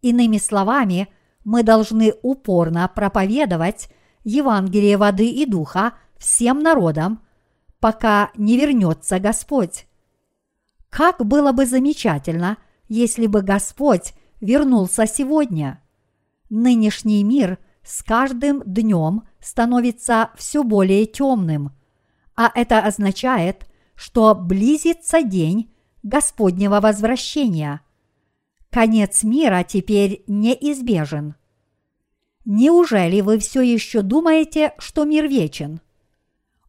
Иными 0.00 0.38
словами, 0.38 1.08
мы 1.42 1.64
должны 1.64 2.14
упорно 2.22 2.88
проповедовать 2.94 3.88
Евангелие 4.26 4.96
воды 4.96 5.30
и 5.30 5.46
духа 5.46 5.92
всем 6.18 6.58
народам, 6.58 7.22
пока 7.78 8.32
не 8.36 8.58
вернется 8.58 9.20
Господь. 9.20 9.86
Как 10.90 11.24
было 11.24 11.52
бы 11.52 11.64
замечательно, 11.64 12.56
если 12.88 13.28
бы 13.28 13.42
Господь 13.42 14.14
вернулся 14.40 15.06
сегодня. 15.06 15.80
Нынешний 16.50 17.22
мир 17.22 17.58
с 17.84 18.02
каждым 18.02 18.64
днем 18.66 19.22
становится 19.40 20.30
все 20.34 20.64
более 20.64 21.06
темным, 21.06 21.70
а 22.34 22.50
это 22.52 22.80
означает, 22.80 23.68
что 23.94 24.34
близится 24.34 25.22
день 25.22 25.72
Господнего 26.02 26.80
возвращения. 26.80 27.80
Конец 28.70 29.22
мира 29.22 29.62
теперь 29.62 30.24
неизбежен. 30.26 31.36
Неужели 32.48 33.22
вы 33.22 33.40
все 33.40 33.60
еще 33.60 34.02
думаете, 34.02 34.72
что 34.78 35.04
мир 35.04 35.26
вечен? 35.26 35.80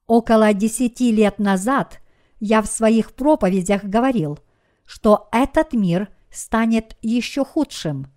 Около 0.08 0.52
десяти 0.56 1.12
лет 1.12 1.38
назад 1.38 2.02
я 2.40 2.64
в 2.64 2.66
своих 2.66 3.14
проповедях 3.14 3.84
говорил, 3.84 4.40
что 4.86 5.30
этот 5.32 5.74
мир 5.74 6.10
станет 6.32 6.98
еще 7.04 7.46
худшим. 7.46 8.08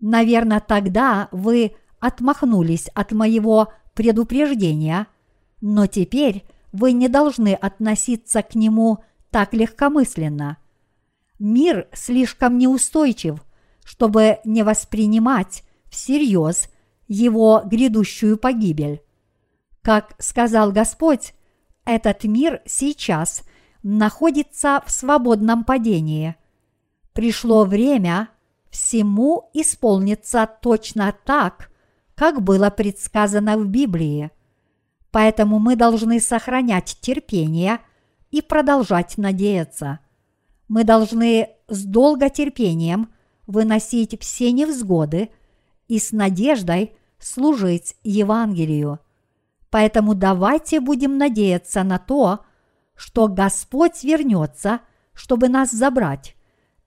Наверное, 0.00 0.58
тогда 0.58 1.28
вы 1.30 1.76
отмахнулись 2.00 2.88
от 2.88 3.12
моего 3.12 3.72
предупреждения, 3.94 5.06
но 5.60 5.86
теперь 5.86 6.44
вы 6.72 6.90
не 6.90 7.08
должны 7.08 7.54
относиться 7.54 8.42
к 8.42 8.56
нему 8.56 8.98
так 9.30 9.54
легкомысленно. 9.54 10.56
Мир 11.38 11.86
слишком 11.92 12.58
неустойчив, 12.58 13.44
чтобы 13.84 14.38
не 14.44 14.64
воспринимать 14.64 15.62
всерьез 15.88 16.68
его 17.10 17.62
грядущую 17.66 18.38
погибель. 18.38 19.02
Как 19.82 20.14
сказал 20.18 20.70
Господь, 20.70 21.34
этот 21.84 22.22
мир 22.22 22.62
сейчас 22.66 23.42
находится 23.82 24.80
в 24.86 24.92
свободном 24.92 25.64
падении. 25.64 26.36
Пришло 27.12 27.64
время 27.64 28.28
всему 28.70 29.50
исполниться 29.52 30.48
точно 30.62 31.12
так, 31.24 31.72
как 32.14 32.42
было 32.42 32.70
предсказано 32.70 33.58
в 33.58 33.66
Библии. 33.66 34.30
Поэтому 35.10 35.58
мы 35.58 35.74
должны 35.74 36.20
сохранять 36.20 36.96
терпение 37.00 37.80
и 38.30 38.40
продолжать 38.40 39.18
надеяться. 39.18 39.98
Мы 40.68 40.84
должны 40.84 41.48
с 41.66 41.82
долготерпением 41.82 43.12
выносить 43.48 44.20
все 44.20 44.52
невзгоды 44.52 45.30
и 45.88 45.98
с 45.98 46.12
надеждой 46.12 46.94
служить 47.20 47.96
Евангелию. 48.02 48.98
Поэтому 49.70 50.14
давайте 50.14 50.80
будем 50.80 51.18
надеяться 51.18 51.82
на 51.84 51.98
то, 51.98 52.40
что 52.96 53.28
Господь 53.28 54.02
вернется, 54.02 54.80
чтобы 55.12 55.48
нас 55.48 55.70
забрать, 55.70 56.34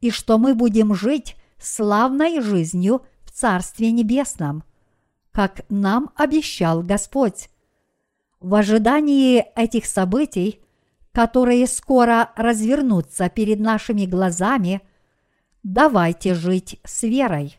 и 0.02 0.12
что 0.12 0.38
мы 0.38 0.54
будем 0.54 0.94
жить 0.94 1.36
славной 1.58 2.42
жизнью 2.42 3.06
в 3.24 3.32
Царстве 3.32 3.92
Небесном– 3.92 4.64
как 5.34 5.66
нам 5.70 6.12
обещал 6.16 6.84
Господь. 6.84 7.50
В 8.40 8.54
ожидании 8.56 9.44
этих 9.56 9.86
событий, 9.86 10.62
которые 11.12 11.66
скоро 11.68 12.32
развернутся 12.36 13.30
перед 13.30 13.60
нашими 13.60 14.06
глазами, 14.06 14.82
давайте 15.64 16.36
жить 16.36 16.80
с 16.86 17.04
верой. 17.04 17.58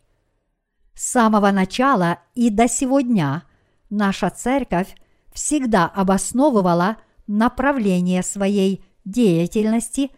С 0.94 1.10
самого 1.10 1.50
начала 1.50 2.20
и 2.34 2.50
до 2.50 2.68
сегодня 2.68 3.44
наша 3.90 4.30
церковь 4.30 4.94
всегда 5.32 5.86
обосновывала 5.86 6.98
направление 7.26 8.22
своей 8.22 8.84
деятельности 9.04 10.10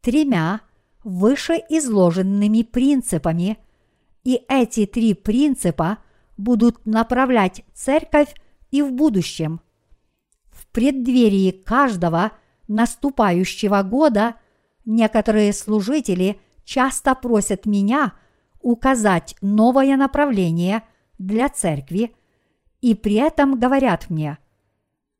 тремя 0.00 0.60
вышеизложенными 1.02 2.62
принципами, 2.62 3.58
и 4.24 4.40
эти 4.48 4.86
три 4.86 5.12
принципа 5.12 5.98
будут 6.38 6.86
направлять 6.86 7.62
церковь 7.74 8.34
и 8.70 8.80
в 8.82 8.92
будущем. 8.92 9.60
В 10.50 10.66
преддверии 10.68 11.50
каждого 11.50 12.32
наступающего 12.68 13.82
года 13.82 14.36
некоторые 14.86 15.52
служители 15.52 16.40
часто 16.64 17.14
просят 17.14 17.66
меня 17.66 18.14
указать 18.64 19.36
новое 19.42 19.96
направление 19.96 20.82
для 21.18 21.48
церкви 21.48 22.16
и 22.80 22.94
при 22.94 23.14
этом 23.14 23.60
говорят 23.60 24.10
мне, 24.10 24.38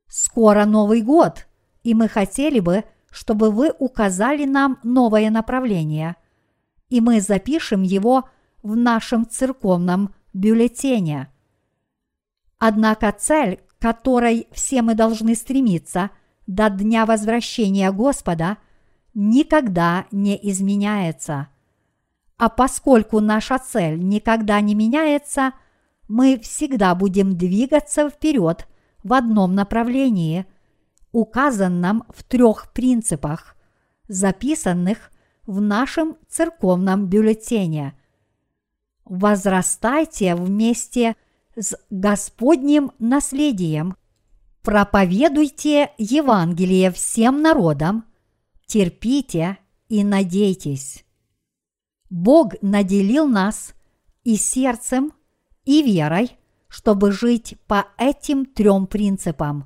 «Скоро 0.09 0.65
Новый 0.65 1.03
год, 1.03 1.47
и 1.83 1.95
мы 1.95 2.09
хотели 2.09 2.61
бы, 2.61 2.85
чтобы 3.11 3.51
вы 3.51 3.73
указали 3.79 4.45
нам 4.45 4.79
новое 4.83 5.31
направление, 5.31 6.17
и 6.89 7.01
мы 7.01 7.21
запишем 7.21 7.83
его 7.83 8.29
в 8.63 8.77
нашем 8.77 9.29
церковном 9.29 10.15
бюллетене. 10.33 11.29
Однако 12.59 13.13
цель, 13.13 13.61
к 13.69 13.79
которой 13.79 14.49
все 14.53 14.83
мы 14.83 14.95
должны 14.95 15.35
стремиться 15.35 16.11
до 16.47 16.71
дня 16.71 17.05
возвращения 17.07 17.93
Господа, 17.93 18.57
никогда 19.13 20.07
не 20.11 20.39
изменяется. 20.51 21.49
А 22.45 22.51
поскольку 22.51 23.21
наша 23.21 23.59
цель 23.59 23.99
никогда 23.99 24.61
не 24.61 24.75
меняется, 24.75 25.55
мы 26.09 26.39
всегда 26.39 26.95
будем 26.95 27.39
двигаться 27.39 28.11
вперед 28.11 28.69
в 29.03 29.15
одном 29.15 29.55
направлении, 29.55 30.45
указанном 31.11 32.05
в 32.11 32.23
трех 32.23 32.71
принципах, 32.75 33.57
записанных 34.09 35.11
в 35.47 35.63
нашем 35.63 36.19
церковном 36.29 37.07
бюллетене. 37.07 37.99
Возрастайте 39.07 40.35
вместе 40.35 41.17
с 41.57 41.75
Господним 41.89 42.93
наследием, 42.99 43.97
проповедуйте 44.61 45.93
Евангелие 45.97 46.91
всем 46.91 47.41
народам, 47.41 48.05
терпите 48.67 49.57
и 49.89 50.05
надейтесь. 50.05 51.05
Бог 52.15 52.55
наделил 52.63 53.27
нас 53.27 53.75
и 54.23 54.37
сердцем, 54.37 55.13
и 55.65 55.83
верой, 55.83 56.39
чтобы 56.69 57.11
жить 57.11 57.57
по 57.67 57.89
этим 57.99 58.47
трем 58.47 58.87
принципам. 58.87 59.65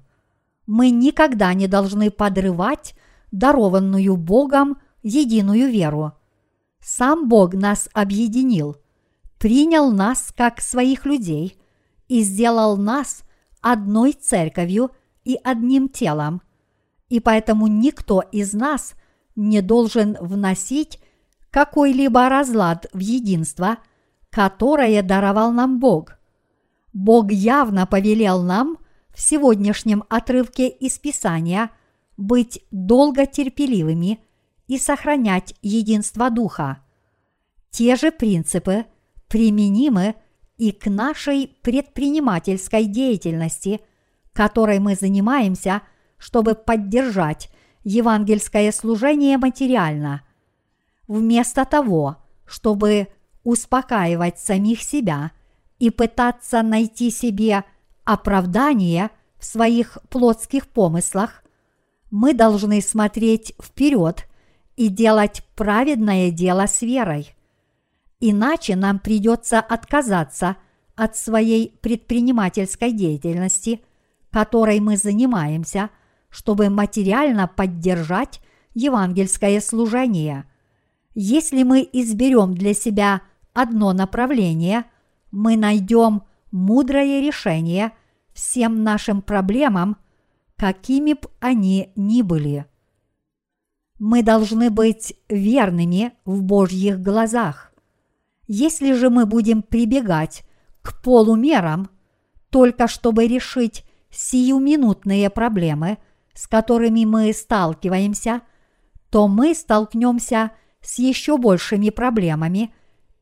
Мы 0.66 0.88
никогда 0.88 1.52
не 1.52 1.66
должны 1.66 2.10
подрывать 2.10 2.94
дарованную 3.32 4.16
Богом 4.16 4.78
единую 5.02 5.70
веру. 5.70 6.14
Сам 6.80 7.28
Бог 7.28 7.52
нас 7.52 7.86
объединил, 7.92 8.78
принял 9.38 9.92
нас 9.92 10.32
как 10.34 10.62
своих 10.62 11.04
людей 11.04 11.58
и 12.06 12.22
сделал 12.22 12.78
нас 12.78 13.24
одной 13.60 14.14
церковью 14.14 14.92
и 15.22 15.38
одним 15.44 15.90
телом. 15.90 16.40
И 17.10 17.20
поэтому 17.20 17.66
никто 17.66 18.22
из 18.22 18.54
нас 18.54 18.94
не 19.36 19.60
должен 19.60 20.16
вносить 20.18 20.98
какой-либо 21.50 22.28
разлад 22.28 22.86
в 22.92 22.98
единство, 22.98 23.78
которое 24.30 25.02
даровал 25.02 25.52
нам 25.52 25.78
Бог. 25.78 26.18
Бог 26.92 27.30
явно 27.30 27.86
повелел 27.86 28.42
нам 28.42 28.78
в 29.14 29.20
сегодняшнем 29.20 30.04
отрывке 30.08 30.68
из 30.68 30.98
Писания 30.98 31.70
быть 32.16 32.64
долготерпеливыми 32.70 34.20
и 34.66 34.78
сохранять 34.78 35.54
единство 35.62 36.30
Духа. 36.30 36.84
Те 37.70 37.96
же 37.96 38.10
принципы 38.10 38.86
применимы 39.28 40.14
и 40.56 40.72
к 40.72 40.86
нашей 40.90 41.56
предпринимательской 41.62 42.86
деятельности, 42.86 43.80
которой 44.32 44.80
мы 44.80 44.94
занимаемся, 44.94 45.82
чтобы 46.16 46.54
поддержать 46.54 47.50
евангельское 47.84 48.72
служение 48.72 49.38
материально. 49.38 50.22
Вместо 51.08 51.64
того, 51.64 52.18
чтобы 52.46 53.08
успокаивать 53.42 54.38
самих 54.38 54.82
себя 54.82 55.32
и 55.78 55.90
пытаться 55.90 56.62
найти 56.62 57.10
себе 57.10 57.64
оправдание 58.04 59.10
в 59.38 59.44
своих 59.46 59.98
плотских 60.10 60.68
помыслах, 60.68 61.42
мы 62.10 62.34
должны 62.34 62.82
смотреть 62.82 63.54
вперед 63.60 64.28
и 64.76 64.88
делать 64.88 65.42
праведное 65.56 66.30
дело 66.30 66.66
с 66.66 66.82
верой. 66.82 67.34
Иначе 68.20 68.76
нам 68.76 68.98
придется 68.98 69.60
отказаться 69.60 70.56
от 70.94 71.16
своей 71.16 71.78
предпринимательской 71.80 72.92
деятельности, 72.92 73.80
которой 74.30 74.80
мы 74.80 74.96
занимаемся, 74.96 75.90
чтобы 76.28 76.68
материально 76.68 77.46
поддержать 77.46 78.40
евангельское 78.74 79.60
служение. 79.60 80.44
Если 81.20 81.64
мы 81.64 81.80
изберем 81.92 82.54
для 82.54 82.74
себя 82.74 83.22
одно 83.52 83.92
направление, 83.92 84.84
мы 85.32 85.56
найдем 85.56 86.22
мудрое 86.52 87.20
решение 87.20 87.90
всем 88.32 88.84
нашим 88.84 89.20
проблемам, 89.22 89.96
какими 90.54 91.14
б 91.14 91.22
они 91.40 91.90
ни 91.96 92.22
были. 92.22 92.66
Мы 93.98 94.22
должны 94.22 94.70
быть 94.70 95.12
верными 95.28 96.12
в 96.24 96.44
Божьих 96.44 97.00
глазах. 97.00 97.72
Если 98.46 98.92
же 98.92 99.10
мы 99.10 99.26
будем 99.26 99.62
прибегать 99.62 100.44
к 100.82 101.02
полумерам, 101.02 101.90
только 102.48 102.86
чтобы 102.86 103.26
решить 103.26 103.84
сиюминутные 104.10 105.30
проблемы, 105.30 105.98
с 106.32 106.46
которыми 106.46 107.04
мы 107.06 107.32
сталкиваемся, 107.32 108.42
то 109.10 109.26
мы 109.26 109.56
столкнемся 109.56 110.52
с 110.52 110.67
еще 110.96 111.36
большими 111.36 111.90
проблемами 111.90 112.72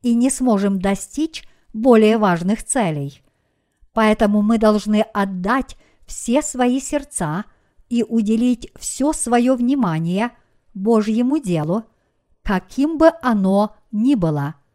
и 0.01 0.13
не 0.13 0.29
сможем 0.29 0.79
достичь 0.79 1.43
более 1.73 2.17
важных 2.17 2.63
целей. 2.63 3.21
Поэтому 3.93 4.41
мы 4.41 4.57
должны 4.57 5.01
отдать 5.13 5.75
все 6.05 6.41
свои 6.41 6.79
сердца 6.79 7.45
и 7.89 8.03
уделить 8.03 8.71
все 8.79 9.11
свое 9.11 9.55
внимание 9.55 10.31
Божьему 10.73 11.39
делу, 11.39 11.83
каким 12.43 12.97
бы 12.97 13.11
оно 13.21 13.75
ни 13.91 14.15
было– 14.15 14.55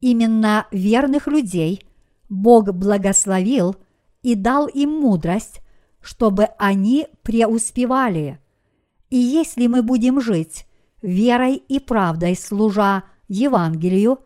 Именно 0.00 0.66
верных 0.70 1.26
людей 1.26 1.82
Бог 2.28 2.72
благословил 2.72 3.76
и 4.22 4.34
дал 4.34 4.66
им 4.66 4.90
мудрость, 5.00 5.60
чтобы 6.00 6.44
они 6.58 7.06
преуспевали. 7.22 8.40
И 9.10 9.16
если 9.16 9.66
мы 9.66 9.82
будем 9.82 10.20
жить 10.20 10.66
верой 11.02 11.56
и 11.56 11.78
правдой, 11.78 12.36
служа 12.36 13.04
Евангелию, 13.28 14.18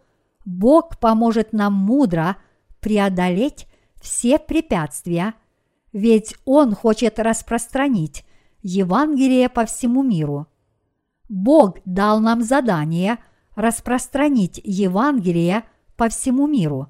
Бог 0.45 0.99
поможет 0.99 1.53
нам 1.53 1.75
мудро 1.75 2.37
преодолеть 2.81 3.67
все 4.01 4.39
препятствия, 4.39 5.35
ведь 5.93 6.37
Он 6.45 6.75
хочет 6.75 7.19
распространить 7.19 8.25
Евангелие 8.63 9.49
по 9.49 9.65
всему 9.65 10.03
миру. 10.03 10.47
Бог 11.29 11.79
дал 11.85 12.21
нам 12.21 12.43
задание– 12.43 13.19
распространить 13.55 14.61
Евангелие 14.65 15.65
по 15.97 16.09
всему 16.09 16.47
миру. 16.47 16.89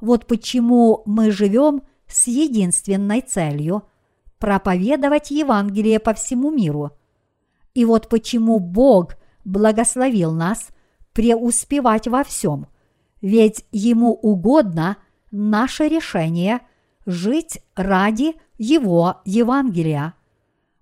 Вот 0.00 0.26
почему 0.26 1.02
мы 1.04 1.30
живем 1.30 1.82
с 2.06 2.26
единственной 2.26 3.20
целью– 3.20 3.84
проповедовать 4.38 5.30
Евангелие 5.30 6.00
по 6.00 6.14
всему 6.14 6.50
миру. 6.50 6.92
И 7.74 7.84
вот 7.84 8.08
почему 8.08 8.58
Бог 8.58 9.14
благословил 9.44 10.32
нас 10.32 10.68
преуспевать 11.12 12.08
во 12.08 12.24
всем, 12.24 12.66
ведь 13.20 13.64
Ему 13.72 14.12
угодно 14.12 14.96
наше 15.30 15.88
решение 15.88 16.60
жить 17.06 17.60
ради 17.74 18.34
Его 18.58 19.20
Евангелия. 19.24 20.14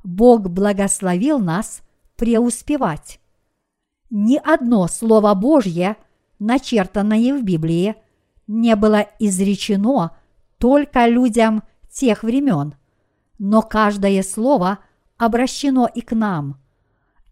Бог 0.04 0.48
благословил 0.48 1.38
нас 1.38 1.82
преуспевать. 2.16 3.20
Ни 4.10 4.36
одно 4.36 4.86
Слово 4.88 5.34
Божье, 5.34 5.96
начертанное 6.38 7.36
в 7.36 7.42
Библии, 7.42 7.96
не 8.46 8.74
было 8.76 9.06
изречено 9.18 10.16
только 10.58 11.06
людям 11.06 11.62
тех 11.90 12.22
времен, 12.22 12.74
но 13.38 13.62
каждое 13.62 14.22
слово 14.22 14.78
обращено 15.16 15.86
и 15.86 16.00
к 16.00 16.12
нам. 16.12 16.58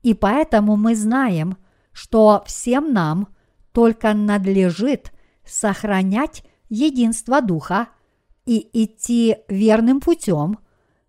И 0.07 0.15
поэтому 0.15 0.77
мы 0.77 0.95
знаем, 0.95 1.57
что 1.91 2.45
всем 2.47 2.93
нам 2.93 3.27
только 3.73 4.15
надлежит 4.15 5.11
сохранять 5.45 6.45
единство 6.69 7.43
Духа 7.43 7.89
и 8.45 8.69
идти 8.85 9.39
верным 9.49 10.01
путем, 10.01 10.61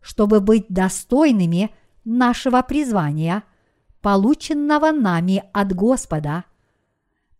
чтобы 0.02 0.40
быть 0.40 0.66
достойными 0.70 1.70
нашего 2.06 2.64
призвания– 2.64 3.44
полученного 4.02 4.92
нами 4.92 5.44
от 5.54 5.76
Господа. 5.76 6.46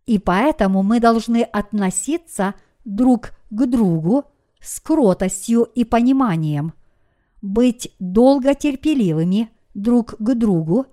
И 0.06 0.20
поэтому 0.20 0.84
мы 0.84 1.00
должны 1.00 1.42
относиться 1.42 2.54
друг 2.84 3.32
к 3.50 3.66
другу 3.66 4.26
с 4.60 4.78
кротостью 4.78 5.64
и 5.64 5.82
пониманием. 5.82 6.72
быть 7.42 7.92
долготерпеливыми 7.98 9.50
друг 9.74 10.14
к 10.18 10.34
другу, 10.36 10.86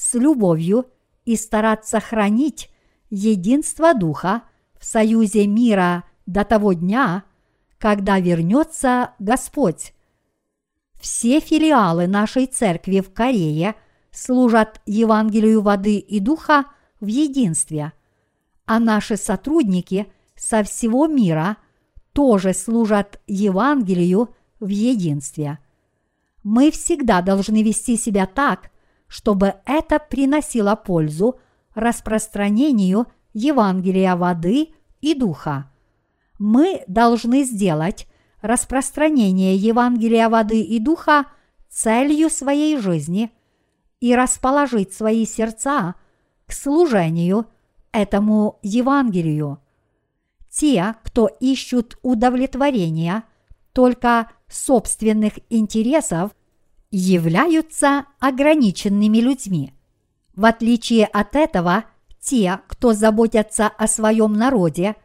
с 0.00 0.14
любовью 0.14 0.86
и 1.26 1.36
стараться 1.36 2.00
хранить 2.00 2.70
единство 3.10 3.92
Духа 3.92 4.44
в 4.78 4.86
союзе 4.86 5.46
мира 5.46 6.04
до 6.24 6.42
того 6.44 6.72
дня, 6.72 7.24
когда 7.76 8.18
вернется 8.18 9.10
Господь. 9.18 9.92
Все 10.98 11.40
филиалы 11.40 12.06
нашей 12.06 12.46
церкви 12.46 13.00
в 13.00 13.12
Корее 13.12 13.74
служат 14.10 14.80
Евангелию 14.86 15.60
воды 15.60 15.98
и 15.98 16.18
духа 16.18 16.64
в 17.00 17.06
единстве, 17.06 17.92
а 18.64 18.78
наши 18.78 19.18
сотрудники 19.18 20.10
со 20.34 20.62
всего 20.62 21.08
мира 21.08 21.58
тоже 22.12 22.54
служат 22.54 23.20
Евангелию 23.26 24.34
в 24.60 24.68
единстве. 24.68 25.58
Мы 26.42 26.70
всегда 26.70 27.20
должны 27.20 27.62
вести 27.62 27.98
себя 27.98 28.26
так, 28.26 28.69
чтобы 29.10 29.56
это 29.66 29.98
приносило 29.98 30.76
пользу 30.76 31.40
распространению 31.74 33.08
Евангелия 33.34 34.14
воды 34.14 34.68
и 35.00 35.14
духа. 35.14 35.68
Мы 36.38 36.84
должны 36.86 37.42
сделать 37.42 38.06
распространение 38.40 39.56
Евангелия 39.56 40.28
воды 40.28 40.62
и 40.62 40.78
духа 40.78 41.26
целью 41.68 42.30
своей 42.30 42.78
жизни 42.78 43.32
и 43.98 44.14
расположить 44.14 44.94
свои 44.94 45.26
сердца 45.26 45.96
к 46.46 46.52
служению 46.52 47.46
этому 47.90 48.60
Евангелию. 48.62 49.58
Те, 50.48 50.94
кто 51.02 51.26
ищут 51.26 51.98
удовлетворения 52.02 53.24
только 53.72 54.30
собственных 54.48 55.40
интересов, 55.48 56.30
являются 56.90 58.06
ограниченными 58.18 59.18
людьми. 59.18 59.72
В 60.34 60.44
отличие 60.44 61.06
от 61.06 61.36
этого, 61.36 61.84
те, 62.20 62.60
кто 62.66 62.92
заботятся 62.92 63.68
о 63.68 63.86
своем 63.86 64.32
народе, 64.34 64.96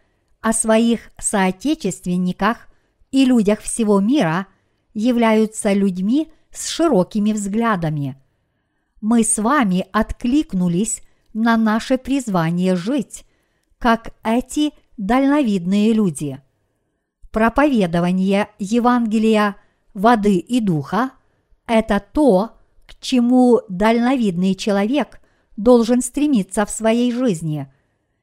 о 0.41 0.53
своих 0.53 1.11
соотечественниках 1.19 2.67
и 3.11 3.25
людях 3.25 3.61
всего 3.61 3.99
мира, 3.99 4.47
являются 4.93 5.73
людьми 5.73 6.31
с 6.51 6.67
широкими 6.69 7.31
взглядами. 7.31 8.17
Мы 9.01 9.23
с 9.23 9.37
вами 9.37 9.85
откликнулись 9.91 11.01
на 11.33 11.57
наше 11.57 11.97
призвание 11.97 12.75
жить, 12.75 13.25
как 13.77 14.15
эти 14.23 14.71
дальновидные 14.97 15.93
люди. 15.93 16.41
Проповедование 17.31 18.49
Евангелия 18.57 19.57
воды 19.93 20.37
и 20.37 20.59
духа– 20.59 21.11
это 21.67 22.03
то, 22.11 22.57
к 22.87 22.99
чему 22.99 23.61
дальновидный 23.69 24.55
человек 24.55 25.19
должен 25.57 26.01
стремиться 26.01 26.65
в 26.65 26.69
своей 26.69 27.11
жизни. 27.11 27.71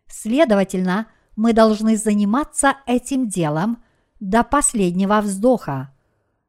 Следовательно, 0.07 1.09
мы 1.37 1.53
должны 1.53 1.97
заниматься 1.97 2.77
этим 2.87 3.29
делом 3.29 3.83
до 4.21 4.45
последнего 4.45 5.21
вздоха. 5.21 5.93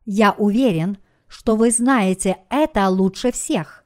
Я 0.05 0.33
уверен, 0.33 0.97
что 1.27 1.55
вы 1.55 1.71
знаете 1.71 2.37
это 2.49 2.87
лучше 2.89 3.31
всех. 3.31 3.83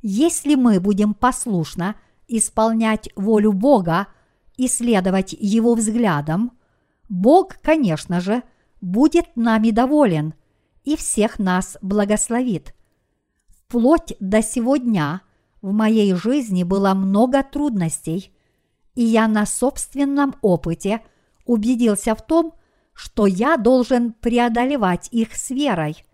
Если 0.00 0.56
мы 0.56 0.80
будем 0.80 1.14
послушно 1.14 1.94
исполнять 2.26 3.10
волю 3.14 3.52
Бога 3.52 4.08
и 4.56 4.66
следовать 4.66 5.32
Его 5.38 5.74
взглядам, 5.74 6.52
Бог, 7.08 7.58
конечно 7.62 8.20
же, 8.20 8.42
будет 8.80 9.36
нами 9.36 9.70
доволен 9.70 10.34
и 10.84 10.96
всех 10.96 11.38
нас 11.38 11.76
благословит. 11.82 12.74
Вплоть 13.48 14.14
до 14.20 14.42
сего 14.42 14.76
дня 14.76 15.22
в 15.60 15.72
моей 15.72 16.14
жизни 16.14 16.64
было 16.64 16.94
много 16.94 17.42
трудностей, 17.42 18.32
и 18.94 19.02
я 19.02 19.28
на 19.28 19.46
собственном 19.46 20.34
опыте 20.42 21.00
убедился 21.46 22.14
в 22.14 22.26
том, 22.26 22.54
что 22.92 23.26
я 23.26 23.56
должен 23.56 24.12
преодолевать 24.12 25.08
их 25.10 25.34
с 25.34 25.50
верой. 25.50 26.04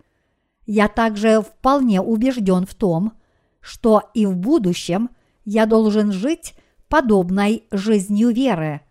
Я 0.67 0.89
также 0.89 1.41
вполне 1.41 2.01
убежден 2.01 2.67
в 2.67 2.75
том, 2.75 3.15
что 3.61 4.03
и 4.15 4.27
в 4.27 4.37
будущем 4.37 5.11
я 5.45 5.67
должен 5.67 6.13
жить 6.13 6.55
подобной 6.89 7.65
жизнью 7.71 8.31
веры. 8.31 8.83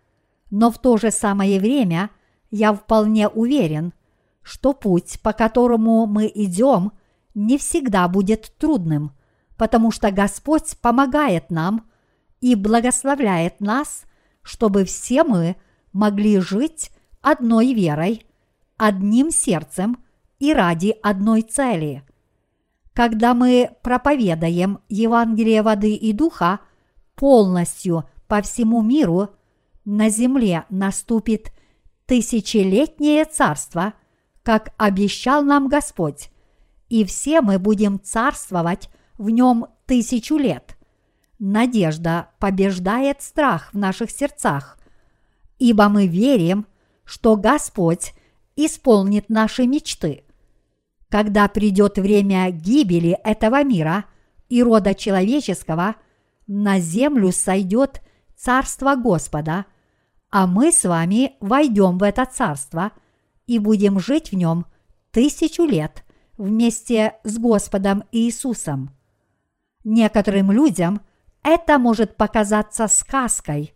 Но 0.50 0.72
в 0.72 0.80
то 0.80 0.98
же 0.98 1.12
самое 1.12 1.60
время 1.60 2.10
я 2.52 2.74
вполне 2.74 3.28
уверен, 3.28 3.94
что 4.48 4.72
путь, 4.72 5.20
по 5.22 5.34
которому 5.34 6.06
мы 6.06 6.32
идем, 6.34 6.94
не 7.36 7.58
всегда 7.58 8.08
будет 8.08 8.54
трудным, 8.58 9.12
потому 9.58 9.92
что 9.92 10.10
Господь 10.10 10.78
помогает 10.82 11.52
нам 11.52 11.86
и 12.40 12.56
благословляет 12.56 13.60
нас, 13.60 14.06
чтобы 14.44 14.86
все 14.86 15.26
мы 15.26 15.58
могли 15.92 16.40
жить 16.40 16.92
одной 17.22 17.74
верой, 17.74 18.26
одним 18.78 19.32
сердцем 19.32 19.98
и 20.40 20.54
ради 20.54 20.96
одной 21.04 21.42
цели. 21.42 22.04
Когда 22.94 23.34
мы 23.34 23.72
проповедаем 23.84 24.80
Евангелие 24.88 25.62
воды 25.62 25.94
и 25.94 26.14
духа 26.14 26.62
полностью 27.16 28.06
по 28.28 28.42
всему 28.42 28.82
миру, 28.82 29.30
на 29.84 30.10
земле 30.10 30.64
наступит 30.70 31.52
тысячелетнее 32.06 33.26
царство, 33.26 33.94
как 34.48 34.74
обещал 34.78 35.44
нам 35.44 35.68
Господь, 35.68 36.32
и 36.88 37.04
все 37.04 37.42
мы 37.42 37.60
будем 37.60 38.00
царствовать 38.02 38.90
в 39.18 39.30
нем 39.30 39.68
тысячу 39.86 40.38
лет. 40.38 40.78
Надежда 41.38 42.30
побеждает 42.40 43.22
страх 43.22 43.74
в 43.74 43.78
наших 43.78 44.10
сердцах, 44.10 44.80
ибо 45.60 45.90
мы 45.90 46.08
верим– 46.08 46.66
что 47.08 47.38
Господь 47.38 48.14
исполнит 48.56 49.30
наши 49.30 49.66
мечты. 49.66 50.26
Когда 51.10 51.48
придет 51.48 51.98
время 51.98 52.52
гибели 52.52 53.18
этого 53.24 53.64
мира 53.64 54.06
и 54.50 54.62
рода 54.62 54.94
человеческого, 54.94 55.96
на 56.48 56.80
землю 56.80 57.32
сойдет 57.32 58.02
Царство 58.36 58.96
Господа, 58.96 59.66
а 60.30 60.46
мы 60.46 60.72
с 60.72 60.84
вами 60.84 61.34
войдем 61.40 61.98
в 61.98 62.04
это 62.04 62.26
Царство 62.26 62.92
и 63.48 63.60
будем 63.60 64.00
жить 64.00 64.32
в 64.32 64.36
нем 64.36 64.66
тысячу 65.12 65.64
лет 65.66 66.04
вместе 66.38 67.16
с 67.24 67.40
Господом 67.40 68.04
Иисусом. 68.12 68.92
Некоторым 69.84 70.52
людям 70.52 71.02
это 71.44 71.80
может 71.80 72.18
показаться 72.18 72.88
сказкой, 72.88 73.74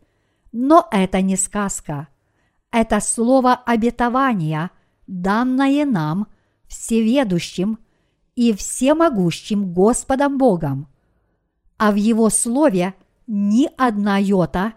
но 0.51 0.87
это 0.91 1.21
не 1.21 1.35
сказка– 1.35 2.07
это 2.71 3.01
слово 3.01 3.53
обетования, 3.53 4.71
данное 5.05 5.85
нам 5.85 6.27
всеведущим 6.67 7.79
и 8.35 8.53
всемогущим 8.53 9.73
Господом 9.73 10.37
Богом. 10.37 10.87
А 11.77 11.91
в 11.91 11.95
Его 11.95 12.29
слове 12.29 12.93
ни 13.27 13.69
одна 13.77 14.17
йота 14.17 14.73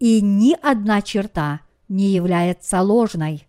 и 0.00 0.20
ни 0.20 0.56
одна 0.60 1.00
черта 1.00 1.60
не 1.88 2.08
является 2.08 2.82
ложной. 2.82 3.47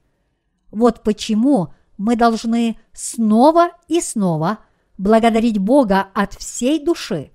Вот 0.71 1.03
почему 1.03 1.73
мы 1.97 2.15
должны 2.15 2.79
снова 2.93 3.71
и 3.87 4.01
снова 4.01 4.59
благодарить 4.97 5.57
Бога 5.57 6.07
от 6.13 6.33
всей 6.33 6.83
души, 6.83 7.31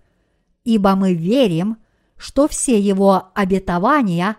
ибо 0.64 0.95
мы 0.95 1.14
верим, 1.14 1.78
что 2.16 2.49
все 2.49 2.78
Его 2.78 3.30
обетования 3.35 4.37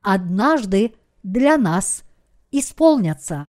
однажды 0.00 0.94
для 1.22 1.56
нас 1.56 2.02
исполнятся. 2.50 3.46